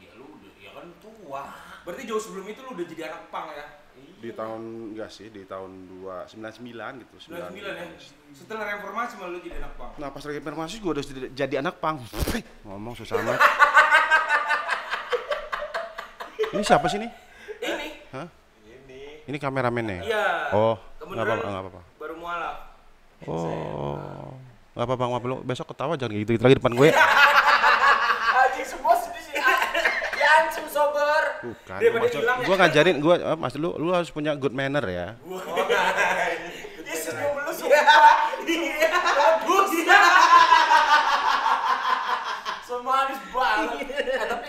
Ya 0.00 0.08
lu 0.16 0.24
udah, 0.24 0.52
ya 0.56 0.70
kan 0.72 0.88
tua. 0.98 1.44
Berarti 1.84 2.02
jauh 2.08 2.18
sebelum 2.18 2.48
itu 2.48 2.64
lu 2.64 2.72
udah 2.72 2.86
jadi 2.86 3.12
anak 3.12 3.28
punk 3.28 3.52
ya? 3.52 3.66
di 3.92 4.32
tahun 4.32 4.94
enggak 4.94 5.10
sih 5.12 5.28
di 5.28 5.44
tahun 5.44 6.00
299 6.00 7.02
gitu 7.04 7.14
99 7.28 7.58
ya. 7.58 7.84
Setelah 8.32 8.64
reformasi 8.72 9.18
malah 9.18 9.34
lu 9.34 9.40
jadi 9.42 9.58
anak 9.60 9.74
punk. 9.76 9.92
Nah 9.98 10.08
pas 10.08 10.22
lagi 10.22 10.38
reformasi 10.38 10.74
gue 10.78 10.90
udah 10.90 11.04
jadi- 11.34 11.60
anak 11.60 11.76
pang. 11.76 11.98
Ngomong 12.64 12.94
susah 12.96 13.18
amat. 13.20 13.36
ini 16.54 16.62
siapa 16.62 16.86
sih 16.86 17.02
nih? 17.02 17.10
Ini 17.60 17.88
Hah? 18.14 18.28
Ini. 18.64 19.26
Ini 19.26 19.36
kameramennya? 19.36 20.06
iya. 20.06 20.54
Oh, 20.54 20.78
Kebetulan 21.12 21.28
nggak 21.28 21.36
apa-apa, 21.36 21.52
nggak 21.52 21.64
apa-apa. 21.68 21.80
Baru 22.00 22.14
mualaf. 22.16 22.56
Oh, 23.22 24.32
nggak 24.72 24.86
apa-apa, 24.88 25.04
nggak 25.04 25.20
apa-apa. 25.20 25.44
Besok 25.44 25.66
ketawa 25.68 25.92
jangan 25.94 26.12
gitu, 26.16 26.30
gitu 26.32 26.42
lagi 26.42 26.56
depan 26.56 26.72
gue. 26.72 26.88
Anjing 28.42 28.66
semua 28.66 28.94
sedih 28.96 29.22
sih. 29.22 29.36
Ya 30.12 30.28
anjing 30.40 30.66
sober. 30.66 31.22
Bukan, 31.42 31.78
Daripada 31.78 32.02
maksud, 32.02 32.20
hilang 32.22 32.38
ya. 32.40 32.46
gue 32.46 32.56
ngajarin, 32.56 32.96
gue, 32.98 33.14
eh, 33.18 33.36
mas 33.36 33.54
lu, 33.54 33.70
lu 33.76 33.90
harus 33.92 34.08
punya 34.08 34.32
good 34.34 34.50
manner 34.52 34.82
ya. 34.84 35.06
Lu 35.28 35.36
Iya. 37.62 37.82
Iya. 38.42 38.88
Bagus. 38.90 39.70
semua 42.62 43.04
manis 43.04 43.20
banget. 43.28 43.86
Eh, 43.86 44.26
tapi 44.26 44.48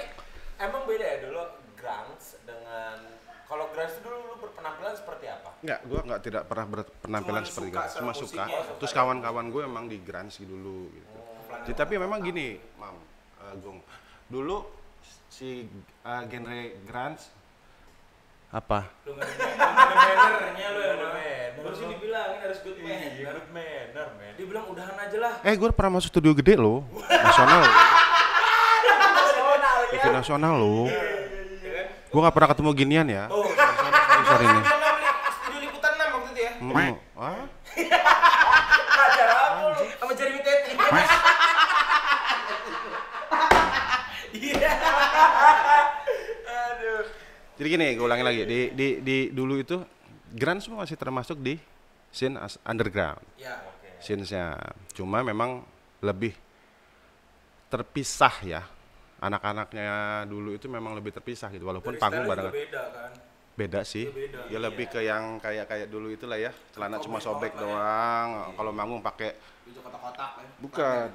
emang 0.57 0.83
beda 0.83 1.05
ya 1.05 1.17
dulu 1.21 1.43
grunge 1.75 2.27
dengan 2.43 2.97
kalau 3.45 3.69
grunge 3.69 3.93
itu 3.93 4.01
dulu 4.01 4.17
lu 4.25 4.35
berpenampilan 4.39 4.95
seperti 4.95 5.29
apa? 5.29 5.52
Enggak, 5.63 5.79
gue 5.81 5.99
nggak 6.03 6.21
tidak 6.21 6.43
pernah 6.43 6.65
berpenampilan 6.67 7.39
Cuman 7.39 7.47
seperti 7.47 7.67
itu. 7.69 7.79
Cuma 7.95 8.11
suka. 8.11 8.43
musiknya. 8.43 8.45
Terus 8.77 8.91
kawan-kawan 8.91 9.45
gue 9.47 9.61
emang 9.63 9.85
di 9.87 9.97
grunge 9.97 10.43
dulu 10.43 10.91
gitu. 10.91 11.17
Jadi, 11.63 11.73
tapi 11.73 11.93
memang 11.95 12.19
gini, 12.19 12.59
Mam, 12.75 12.99
eh, 13.39 13.55
Gong. 13.57 13.79
Dulu 14.27 14.57
si 15.29 15.63
eh, 16.03 16.21
genre 16.27 16.59
grunge 16.83 17.23
apa? 18.51 18.79
Lu 19.01 19.15
nggak 19.15 19.25
ada 19.25 19.45
nggak 19.49 19.95
ada 19.95 20.13
mannernya 20.19 20.67
lu 20.67 20.77
Nggak 20.77 20.91
ada 20.91 20.99
emang. 20.99 21.13
manner. 21.15 21.51
Baru 21.63 21.73
sih 21.73 21.87
dibilangin 21.87 22.39
harus 22.43 22.59
good 22.59 22.77
manner. 22.77 23.09
good 23.15 23.49
manner, 23.49 24.07
man. 24.13 24.33
Dia 24.35 24.45
bilang 24.45 24.65
udahan 24.67 24.95
aja 24.99 25.17
lah. 25.17 25.33
Eh, 25.41 25.55
gue 25.55 25.67
pernah 25.71 25.91
masuk 25.95 26.11
studio 26.11 26.35
gede 26.35 26.53
loh, 26.53 26.83
nasional. 27.07 27.63
Nasional 28.83 29.77
ya. 29.89 30.11
Nasional 30.11 30.53
loh. 30.53 30.85
Ya 30.85 31.01
kan? 31.71 31.87
Gue 32.11 32.19
nggak 32.19 32.35
pernah 32.35 32.49
ketemu 32.51 32.69
ginian 32.75 33.07
ya. 33.07 33.23
Oh, 33.31 33.47
Sorry, 34.23 34.45
nih, 34.45 34.63
6 36.63 36.71
waktu 36.71 36.87
itu? 36.87 36.99
Acara 38.93 39.33
apa 39.35 39.59
lu? 39.69 39.85
Sama 39.93 40.13
Jeremy 40.13 40.39
Teti. 40.39 40.71
Iya. 44.33 44.71
Aduh. 46.47 47.03
Jadi 47.53 47.67
gini, 47.69 47.87
gue 47.93 48.05
ulangi 48.05 48.25
lagi. 48.25 48.41
Di, 48.43 48.59
di, 48.73 48.87
di 48.99 49.17
dulu 49.29 49.53
itu 49.55 49.77
grunge 50.33 50.65
semua 50.65 50.83
masih 50.83 50.97
termasuk 50.97 51.37
di 51.37 51.61
scene 52.09 52.37
as- 52.37 52.57
underground. 52.63 53.21
Ya. 53.37 53.61
Scene-nya. 54.01 54.57
Cuma 54.91 55.21
memang 55.21 55.63
lebih 56.01 56.33
terpisah 57.69 58.35
ya. 58.43 58.61
Anak-anaknya 59.23 60.27
dulu 60.27 60.51
itu 60.51 60.67
memang 60.67 60.91
lebih 60.91 61.15
terpisah 61.15 61.47
gitu. 61.49 61.63
Walaupun 61.63 61.95
Dari 61.95 62.01
panggung 62.01 62.25
barengan. 62.27 62.51
beda 62.51 62.83
kan. 62.91 63.11
Beda 63.53 63.85
sih. 63.85 64.09
Beda, 64.09 64.49
Ya 64.49 64.57
lebih 64.57 64.89
ke 64.89 65.05
yang 65.05 65.37
kayak 65.37 65.69
kayak 65.69 65.87
dulu 65.93 66.09
itulah 66.09 66.41
ya. 66.41 66.49
Celana 66.73 66.97
cuma 66.97 67.21
sobek 67.21 67.53
ya. 67.53 67.61
doang. 67.61 68.53
Kalau 68.57 68.71
manggung 68.73 69.01
pakai 69.05 69.37
kotak-kotak 69.69 70.29
kan. 70.41 70.45
bukan. 70.57 71.07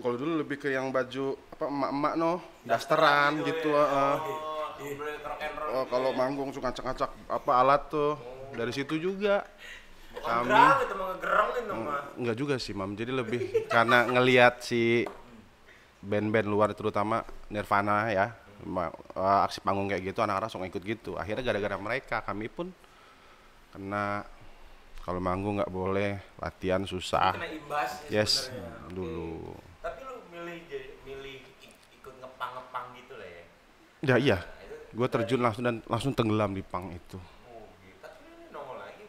Kalau 0.00 0.16
dulu 0.16 0.32
lebih 0.40 0.56
ke 0.56 0.72
yang 0.72 0.88
baju 0.88 1.36
apa 1.52 1.64
emak-emak 1.68 2.14
no, 2.16 2.40
dasteran 2.64 3.44
gitu. 3.44 3.68
Oh, 3.74 4.16
boleh 4.80 5.20
rock 5.20 5.40
and 5.44 5.54
roll. 5.60 5.76
Oh, 5.76 5.84
kalau 5.92 6.10
manggung 6.16 6.48
suka 6.56 6.72
ngacak-ngacak 6.72 7.10
apa 7.28 7.50
alat 7.52 7.82
tuh. 7.92 8.16
Dari 8.50 8.72
situ 8.74 8.96
juga 8.98 9.44
Bukan 10.10 10.26
kami 10.26 10.58
itu 10.82 10.94
mah. 11.70 12.02
enggak 12.18 12.36
juga 12.36 12.54
sih, 12.58 12.74
Mam. 12.74 12.98
Jadi 12.98 13.12
lebih 13.14 13.40
karena 13.70 14.08
ngelihat 14.10 14.58
si 14.64 15.06
band-band 16.00 16.48
luar 16.48 16.72
terutama 16.72 17.22
Nirvana 17.52 18.10
ya. 18.10 18.32
Ma- 18.64 18.92
eh, 18.92 19.40
aksi 19.44 19.60
panggung 19.60 19.86
kayak 19.86 20.02
gitu 20.04 20.20
anak-anak 20.20 20.48
langsung 20.48 20.64
ikut 20.64 20.82
gitu. 20.82 21.16
Akhirnya 21.16 21.42
gara-gara 21.42 21.76
mereka 21.76 22.16
kami 22.20 22.46
pun 22.46 22.68
kena 23.70 24.26
kalau 25.00 25.18
manggung 25.18 25.56
nggak 25.56 25.72
boleh, 25.72 26.20
latihan 26.36 26.84
susah. 26.84 27.32
Kena 27.34 27.48
imbas 27.48 27.90
Yes, 28.06 28.52
sebenarnya. 28.52 28.92
dulu. 28.92 29.56
Tapi 29.80 30.00
lu 30.04 30.16
milih 30.28 30.58
milih 31.02 31.36
ik- 31.58 31.80
ikut 31.96 32.14
ngepang-ngepang 32.20 32.86
gitu 32.94 33.14
lah 33.16 33.28
ya. 33.28 33.44
Ya 34.00 34.16
iya, 34.16 34.38
gue 34.90 35.08
terjun 35.08 35.40
langsung 35.40 35.64
dan 35.64 35.80
langsung 35.86 36.12
tenggelam 36.12 36.52
di 36.52 36.60
pang 36.60 36.88
itu. 36.90 37.16
Oh, 37.16 37.68
gitu. 37.80 38.06
Lagi. 38.76 39.04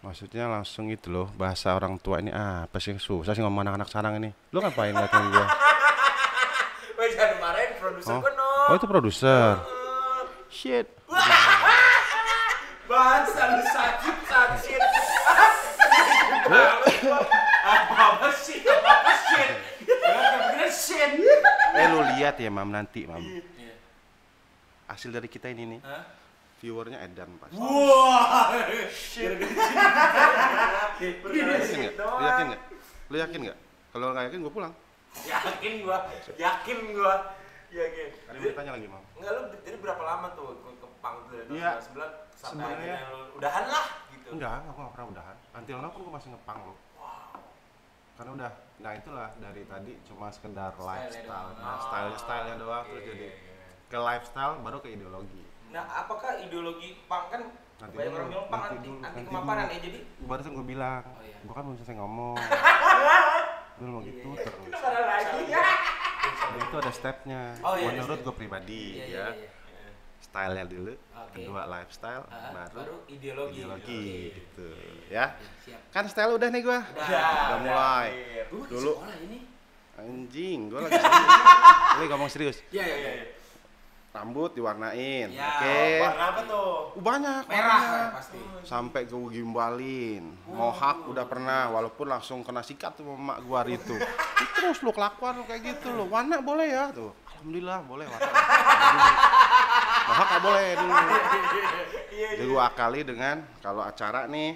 Maksudnya 0.00 0.44
langsung 0.46 0.92
itu 0.92 1.08
loh, 1.08 1.32
bahasa 1.34 1.72
orang 1.72 1.96
tua 1.96 2.20
ini 2.20 2.28
ah, 2.28 2.68
apa 2.68 2.76
sih 2.78 2.94
susah 2.94 3.32
sih 3.32 3.42
ngomong 3.42 3.64
anak-anak 3.64 3.88
sekarang 3.88 4.20
ini. 4.20 4.30
Lu 4.52 4.60
ngapain 4.60 4.92
ngeliatin 4.92 5.24
gue? 5.32 5.46
Wah, 6.94 7.06
jangan 7.10 7.36
marahin 7.38 7.72
produser 7.76 8.14
Oh, 8.14 8.20
gua 8.20 8.32
no. 8.32 8.48
oh 8.70 8.74
itu 8.74 8.86
produser. 8.86 9.52
Shit. 10.48 10.86
Bahasa 12.84 13.42
lu 13.50 13.62
sakit 13.64 14.16
sakit. 14.24 14.80
Apa-apa 17.64 18.28
sih? 18.38 18.60
Apa-apa 18.60 19.12
shit? 19.26 19.50
Jangan 19.82 20.32
bener 20.52 20.70
shit. 20.70 21.10
Eh 21.74 21.86
lu 21.88 22.00
lihat 22.14 22.36
ya 22.38 22.50
mam 22.52 22.70
nanti 22.70 23.08
mam. 23.08 23.18
Hasil 24.84 25.10
dari 25.10 25.26
kita 25.26 25.48
ini 25.48 25.64
nih, 25.74 25.80
Hah? 25.82 26.04
viewernya 26.60 27.00
edan 27.02 27.34
pasti. 27.40 27.56
Wah. 27.56 28.52
Shit. 28.92 29.40
Lu 31.24 31.34
yakin 31.34 31.76
nggak? 31.82 31.94
Lu 31.98 32.22
yakin 32.22 32.44
nggak? 32.52 32.60
Lu 33.10 33.16
yakin 33.18 33.38
nggak? 33.48 33.58
Kalau 33.90 34.06
nggak 34.12 34.24
yakin 34.28 34.38
gue 34.38 34.52
pulang. 34.52 34.74
Yakin 35.16 35.72
gua, 35.80 35.98
yakin 36.34 36.78
gua. 36.90 37.14
Yakin. 37.70 38.08
Ada 38.24 38.36
yang 38.36 38.44
bertanya 38.48 38.72
lagi 38.74 38.86
mau? 38.86 39.02
Enggak 39.14 39.32
lu 39.32 39.42
jadi 39.60 39.76
berapa 39.78 40.02
lama 40.02 40.26
tuh 40.34 40.48
ke, 40.74 40.86
pang 40.98 41.16
dari 41.26 41.46
Iya. 41.52 41.70
tahun 41.76 42.06
99 42.32 42.32
sampai 42.34 42.64
akhirnya 42.64 42.98
lu 43.08 43.20
udahan 43.34 43.64
lah 43.66 43.86
gitu. 44.08 44.28
Enggak, 44.30 44.50
aku 44.64 44.78
nggak 44.78 44.92
pernah 44.94 45.08
udahan. 45.10 45.36
Until 45.52 45.76
now 45.78 45.90
gue 45.90 46.12
masih 46.12 46.28
ngepang 46.30 46.58
loh. 46.62 46.78
Karena 48.14 48.30
udah, 48.32 48.50
nah 48.78 48.92
itulah 48.94 49.28
dari 49.36 49.62
tadi 49.64 49.92
cuma 50.06 50.30
sekedar 50.30 50.70
lifestyle, 50.78 51.50
doang. 51.50 51.58
nah, 51.58 51.78
style 51.82 52.14
stylenya 52.14 52.56
doang 52.56 52.82
terus 52.86 53.02
Iya, 53.02 53.10
jadi 53.10 53.26
iya, 53.26 53.34
iya. 53.34 53.66
ke 53.90 53.98
lifestyle 53.98 54.54
baru 54.62 54.78
ke 54.78 54.88
ideologi. 54.88 55.42
Nah, 55.68 55.82
apakah 55.82 56.30
ideologi 56.38 57.02
pang 57.04 57.26
kan 57.26 57.42
Nanti 57.74 57.90
banyak 57.90 58.06
dulu, 58.06 58.14
orang 58.14 58.28
bilang 58.30 58.46
pang 58.46 58.60
nanti 58.62 58.70
anti, 58.70 58.86
dulu, 58.86 58.96
anti 58.96 59.02
nanti 59.18 59.26
kemapanan 59.26 59.66
ya 59.66 59.78
jadi 59.82 59.98
Barusan 60.22 60.52
gue 60.54 60.66
bilang, 60.68 61.02
Oh, 61.04 61.18
iya. 61.20 61.36
gue 61.42 61.50
kan 61.52 61.62
belum 61.66 61.76
selesai 61.76 61.96
ngomong. 61.98 62.36
Dulu 63.74 63.88
mau 63.90 64.00
gitu 64.00 64.28
terus. 64.34 64.70
Mana 64.70 65.00
lagi? 65.04 65.40
Itu 66.56 66.74
ada 66.76 66.92
stepnya. 66.92 67.42
Oh, 67.60 67.74
iya, 67.74 67.90
Menurut 67.90 68.18
iya. 68.18 68.24
gue 68.24 68.34
pribadi 68.34 68.82
Iya, 68.92 69.04
ya, 69.04 69.06
iya, 69.06 69.26
iya. 69.34 69.90
stylenya 70.20 70.64
dulu, 70.66 70.92
Oke. 71.12 71.34
kedua 71.36 71.62
lifestyle, 71.68 72.24
Ah, 72.26 72.50
baru, 72.50 72.74
baru 72.74 72.96
ideologi. 73.08 73.54
ideologi 73.56 74.00
Oke. 74.00 74.34
gitu. 74.34 74.68
Ya, 75.08 75.26
Siap. 75.60 75.80
kan 75.90 76.04
style 76.06 76.32
udah 76.32 76.48
nih 76.48 76.62
gue. 76.62 76.78
Udah. 76.80 77.06
Udah 77.44 77.58
mulai. 77.60 78.08
Gua 78.46 78.64
di 78.64 78.70
Dulu 78.70 78.92
sekolah 78.94 79.16
ini. 79.20 79.38
anjing, 79.94 80.58
gue 80.66 80.80
lagi 80.80 80.92
serius. 80.96 81.30
Ini 81.94 82.04
ngomong 82.08 82.26
serius. 82.28 82.56
Iya, 82.68 82.82
iya, 82.84 82.96
iya. 82.96 83.24
Rambut 84.14 84.54
diwarnain, 84.54 85.26
Ya, 85.34 85.58
oke. 85.58 85.78
Warna 86.06 86.24
apa 86.30 86.40
tuh? 86.46 86.70
Uh, 86.94 87.02
banyak, 87.02 87.42
Merah 87.50 87.66
warnanya. 87.66 87.98
ya, 87.98 88.14
pasti. 88.14 88.38
Sampai 88.62 89.10
gue 89.10 89.26
gimbalin, 89.26 90.38
mohak 90.46 91.10
udah 91.10 91.26
pernah, 91.26 91.66
walaupun 91.74 92.06
langsung 92.06 92.46
kena 92.46 92.62
sikat 92.62 92.94
tuh 92.94 93.02
sama 93.02 93.18
emak 93.18 93.38
gua 93.42 93.66
hari 93.66 93.74
itu. 93.74 93.90
Terus 94.54 94.78
lu 94.86 94.94
kelakuan 94.94 95.42
lu 95.42 95.44
kayak 95.50 95.66
gitu 95.66 95.90
lu, 95.90 96.06
warna 96.06 96.38
boleh 96.38 96.62
ya 96.70 96.94
tuh. 96.94 97.10
Alhamdulillah 97.26 97.82
boleh 97.90 98.06
warna. 98.06 98.30
mohak 100.06 100.26
nggak 100.30 100.42
boleh 100.46 100.66
dulu. 100.78 100.94
Jadi 102.14 102.44
gua 102.46 102.62
akali 102.70 103.00
dengan 103.02 103.36
kalau 103.58 103.82
acara 103.82 104.30
nih 104.30 104.54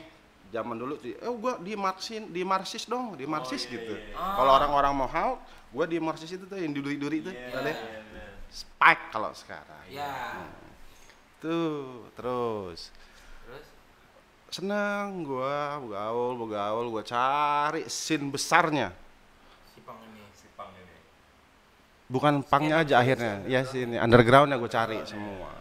zaman 0.55 0.79
dulu 0.79 1.03
tuh, 1.03 1.19
eh 1.19 1.33
gua 1.35 1.59
di 1.59 1.75
marsin, 1.75 2.31
di 2.31 2.47
marsis 2.47 2.87
dong, 2.87 3.19
di 3.19 3.27
marsis 3.27 3.67
gitu. 3.67 3.99
Kalau 4.15 4.55
orang-orang 4.55 4.95
mohawk, 4.95 5.43
gua 5.75 5.83
di 5.91 5.99
marsis 5.99 6.31
itu 6.31 6.47
tuh 6.47 6.63
yang 6.63 6.71
duri-duri 6.71 7.27
tuh, 7.27 7.35
ada 7.35 7.75
spike 8.51 9.05
kalau 9.11 9.31
sekarang. 9.33 9.85
Ya. 9.89 10.45
Tuh, 11.39 12.11
terus 12.13 12.91
Terus 13.47 13.67
senang 14.51 15.23
gua 15.23 15.79
begaul 15.79 16.35
begaul 16.35 16.87
gua 16.89 17.05
cari 17.05 17.87
scene 17.87 18.27
besarnya 18.29 18.91
si 19.71 19.79
pang 19.85 20.01
ini. 20.03 20.25
Si 20.35 20.49
pang 20.57 20.73
ini. 20.73 20.97
bukan 22.09 22.41
pangnya 22.43 22.81
aja 22.81 22.99
akhirnya 22.99 23.45
ya 23.45 23.63
sini 23.63 24.01
undergroundnya 24.01 24.57
gue 24.57 24.71
cari 24.73 24.97
semua 25.05 25.53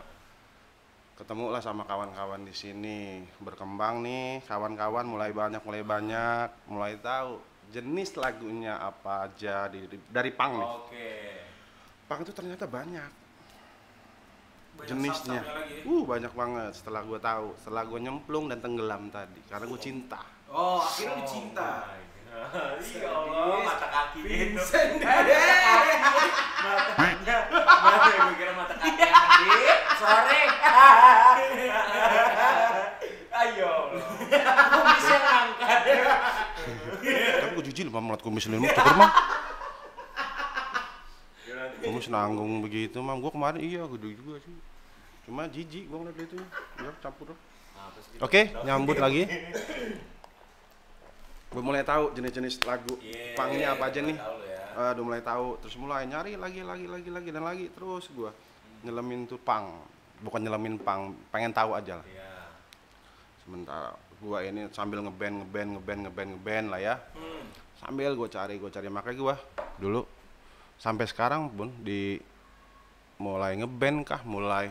ketemu 1.13 1.52
lah 1.52 1.60
sama 1.60 1.84
kawan-kawan 1.84 2.47
di 2.47 2.56
sini 2.56 3.19
berkembang 3.43 4.00
nih 4.00 4.39
kawan-kawan 4.47 5.04
mulai 5.04 5.36
banyak 5.36 5.60
mulai 5.62 5.84
banyak 5.84 6.50
mulai 6.71 6.93
tahu 7.04 7.43
jenis 7.67 8.15
lagunya 8.15 8.80
apa 8.80 9.28
aja 9.28 9.67
di, 9.67 9.84
di- 9.91 10.08
dari 10.08 10.32
pang 10.32 10.56
nih 10.56 10.69
Oke. 10.71 11.12
Pang 12.08 12.24
itu 12.24 12.32
ternyata 12.32 12.65
banyak 12.65 13.12
Banyak 14.78 14.88
jenisnya 14.88 15.41
sub-subnya 15.41 15.60
lagi. 15.60 15.76
uh 15.84 16.04
banyak 16.06 16.32
banget 16.32 16.72
setelah 16.72 17.02
gue 17.02 17.20
tahu 17.20 17.48
setelah 17.58 17.84
gue 17.84 18.00
nyemplung 18.00 18.46
dan 18.48 18.58
tenggelam 18.58 19.10
tadi 19.10 19.41
karena 19.46 19.65
gue 19.65 19.78
cinta 19.78 20.22
Oh, 20.48 20.80
akhirnya 20.80 21.12
lu 21.12 21.28
cinta. 21.28 21.91
Ya 22.80 23.12
Allah, 23.20 23.67
mata 23.67 23.84
kaki 23.84 24.24
gitu. 24.24 24.56
Vincent. 24.56 25.04
Matanya, 26.63 27.38
mata 27.52 28.10
gue 28.24 28.36
kira 28.39 28.56
mata 28.56 28.74
kaki 28.80 28.96
Andi. 28.96 29.52
Sore. 30.00 30.41
Ayo. 33.38 33.72
Bisa 34.72 35.15
ngangkat. 35.20 35.82
kan 37.38 37.50
gue 37.52 37.63
jijik 37.67 37.84
loh 37.86 37.93
melihat 38.00 38.24
kumis 38.24 38.48
lu 38.48 38.63
tuker 38.63 38.96
mah 38.96 39.12
kumis 41.98 42.14
nanggung 42.14 42.62
begitu 42.62 43.02
mah 43.02 43.18
gue 43.18 43.32
kemarin 43.34 43.58
iya 43.58 43.82
gede 43.90 44.14
juga 44.14 44.38
sih. 44.46 44.54
Cuma 45.26 45.50
jijik 45.50 45.90
gue 45.90 45.98
ngeliat 45.98 46.20
itu 46.22 46.38
ya 46.78 46.92
campur 47.02 47.34
dah. 47.34 47.40
oke 48.22 48.42
nyambut 48.62 49.02
lagi. 49.02 49.26
Gue 51.50 51.62
mulai 51.66 51.82
tahu 51.82 52.14
jenis-jenis 52.14 52.62
lagu 52.70 52.94
Iya, 53.02 53.34
pangnya 53.34 53.74
apa 53.74 53.90
aja 53.90 54.00
nih. 54.06 54.14
Ya. 54.14 54.62
Ah, 54.78 54.94
udah 54.94 55.04
mulai 55.10 55.22
tahu. 55.26 55.58
Terus 55.66 55.76
mulai 55.82 56.06
nyari 56.06 56.38
lagi 56.38 56.62
lagi 56.62 56.86
lagi 56.86 57.10
lagi 57.10 57.30
dan 57.34 57.44
lagi 57.50 57.66
terus 57.74 58.06
gue 58.14 58.30
nyelemin 58.86 59.26
tuh 59.26 59.42
pang 59.42 59.82
bukan 60.22 60.38
nyelemin 60.46 60.78
pang 60.78 61.18
pengen 61.34 61.50
tahu 61.50 61.74
aja 61.74 61.98
lah. 61.98 62.06
Iya. 62.06 62.26
sementara 63.42 63.96
gua 64.20 64.44
ini 64.44 64.68
sambil 64.76 65.00
ngeband 65.02 65.40
ngeband 65.40 65.70
ngeband 65.80 66.00
ngeband 66.06 66.30
ngeband 66.38 66.66
lah 66.70 66.80
ya. 66.84 66.96
Sambil 67.82 68.14
gue 68.14 68.30
cari 68.30 68.62
gue 68.62 68.70
cari. 68.70 68.86
Makanya 68.86 69.18
gua 69.18 69.36
dulu 69.82 70.06
sampai 70.78 71.06
sekarang 71.10 71.50
pun 71.52 71.74
di 71.82 72.22
mulai 73.18 73.58
ngeband 73.58 74.06
kah 74.06 74.22
mulai 74.22 74.70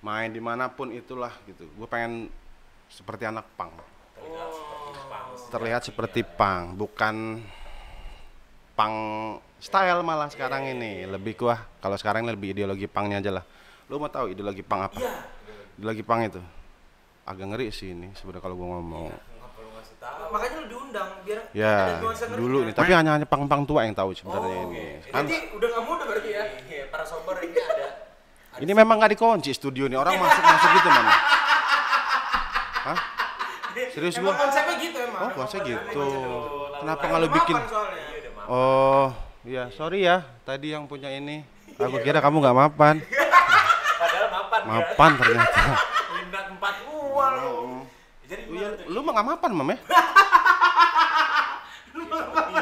main 0.00 0.32
di 0.32 0.40
mana 0.40 0.72
pun 0.72 0.90
itulah 0.90 1.32
gitu. 1.44 1.68
Gue 1.76 1.88
pengen 1.88 2.32
seperti 2.90 3.28
anak 3.28 3.46
pang 3.54 3.70
Terlihat 5.50 5.82
seperti 5.86 6.22
pang. 6.22 6.76
bukan 6.78 7.42
pang 8.78 8.94
style 9.60 10.00
malah 10.06 10.30
sekarang 10.30 10.70
ini. 10.70 11.04
Lebih 11.08 11.36
gua 11.36 11.56
kalau 11.82 11.96
sekarang 11.98 12.24
ini 12.24 12.32
lebih 12.32 12.48
ideologi 12.54 12.86
pangnya 12.86 13.18
aja 13.18 13.40
lah. 13.40 13.44
Lu 13.90 13.98
mau 13.98 14.12
tahu 14.12 14.30
ideologi 14.30 14.62
pang 14.62 14.86
apa? 14.86 15.00
Ideologi 15.76 16.04
pang 16.06 16.20
itu? 16.22 16.40
Agak 17.26 17.46
ngeri 17.50 17.68
sih 17.74 17.92
ini 17.92 18.14
sebenarnya 18.16 18.42
kalau 18.42 18.56
gua 18.56 18.68
ngomong 18.78 19.10
Nggak 19.10 19.50
perlu 19.56 19.70
ngasih 19.74 19.96
tahu. 19.98 20.19
Makanya 20.30 20.56
lu 20.56 20.66
diundang 20.68 21.08
biar 21.20 21.38
ada 21.40 21.50
ya 21.52 21.74
nuansa 21.98 22.24
ngerinya. 22.24 22.38
dulu 22.40 22.58
nih 22.62 22.72
tapi 22.72 22.90
hanya 22.92 23.10
hanya 23.12 23.26
pang-pang 23.26 23.62
tua 23.62 23.80
yang 23.82 23.92
tahu 23.92 24.10
sebenarnya 24.12 24.56
Oh, 24.56 24.68
ini 24.68 24.82
kan 25.04 25.22
Jadi 25.22 25.36
udah 25.52 25.68
nggak 25.68 25.84
muda 25.84 26.02
berarti 26.04 26.30
ya. 26.30 26.42
Iya, 26.64 26.84
para 26.86 27.02
sober 27.02 27.34
ini 27.40 27.58
ada. 27.58 27.88
ini 28.56 28.72
memang 28.72 28.96
nggak 28.96 29.10
dikunci 29.12 29.50
studio 29.50 29.84
nih 29.84 29.96
orang 29.96 30.14
masuk 30.16 30.42
masuk 30.50 30.70
gitu 30.72 30.88
mana 30.88 31.12
Hah? 32.80 32.98
serius 33.88 34.14
Emang 34.14 34.24
gua 34.28 34.34
konsepnya 34.40 34.74
gitu 34.78 34.98
emang. 35.00 35.20
oh 35.20 35.30
konsep 35.32 35.60
gitu 35.62 36.06
kenapa 36.76 36.98
Kan 36.98 37.08
nggak 37.08 37.20
lu 37.20 37.28
bikin 37.32 37.56
soalnya. 37.62 38.02
Oh, 38.46 39.06
iya, 39.42 39.70
sorry 39.70 40.02
ya. 40.02 40.26
Tadi 40.42 40.74
yang 40.74 40.82
punya 40.84 41.06
ini. 41.08 41.46
Aku 41.72 41.98
kira 41.98 42.18
kamu 42.18 42.40
nggak 42.40 42.56
mapan. 42.56 42.94
Padahal 44.00 44.26
mapan. 44.28 44.58
kan? 44.58 44.70
Mapan 44.72 45.10
ternyata. 45.14 45.62
Lindak 46.16 46.44
empat 46.50 46.74
gua 46.82 47.26
lu. 47.36 47.86
Jadi 48.26 48.42
Oh, 48.42 48.52
iya, 48.52 48.58
gimana 48.58 48.58
tuh? 48.58 48.59
Lu 48.90 48.98
mah 49.02 49.12
nggak 49.14 49.28
mapan, 49.34 49.50
Mam 49.54 49.70
ya? 49.74 49.78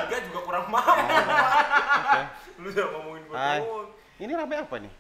Tiga 0.09 0.25
juga 0.25 0.41
kurang 0.41 0.65
mapan. 0.73 1.05
Oke. 1.05 2.23
Lu 2.65 2.69
udah 2.73 2.87
ngomongin 2.97 3.23
doang. 3.29 3.93
Ini 4.19 4.33
rame 4.35 4.55
apa 4.59 4.77
nih? 4.83 4.93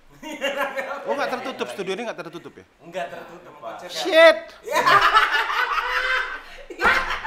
Oh, 1.09 1.13
nggak 1.17 1.31
tertutup. 1.39 1.69
Studio 1.73 1.93
ini 1.97 2.03
nggak 2.07 2.21
tertutup 2.27 2.53
ya? 2.55 2.65
Enggak 2.85 3.07
tertutup, 3.11 3.55
Pak. 3.63 3.89
Shit. 3.89 4.39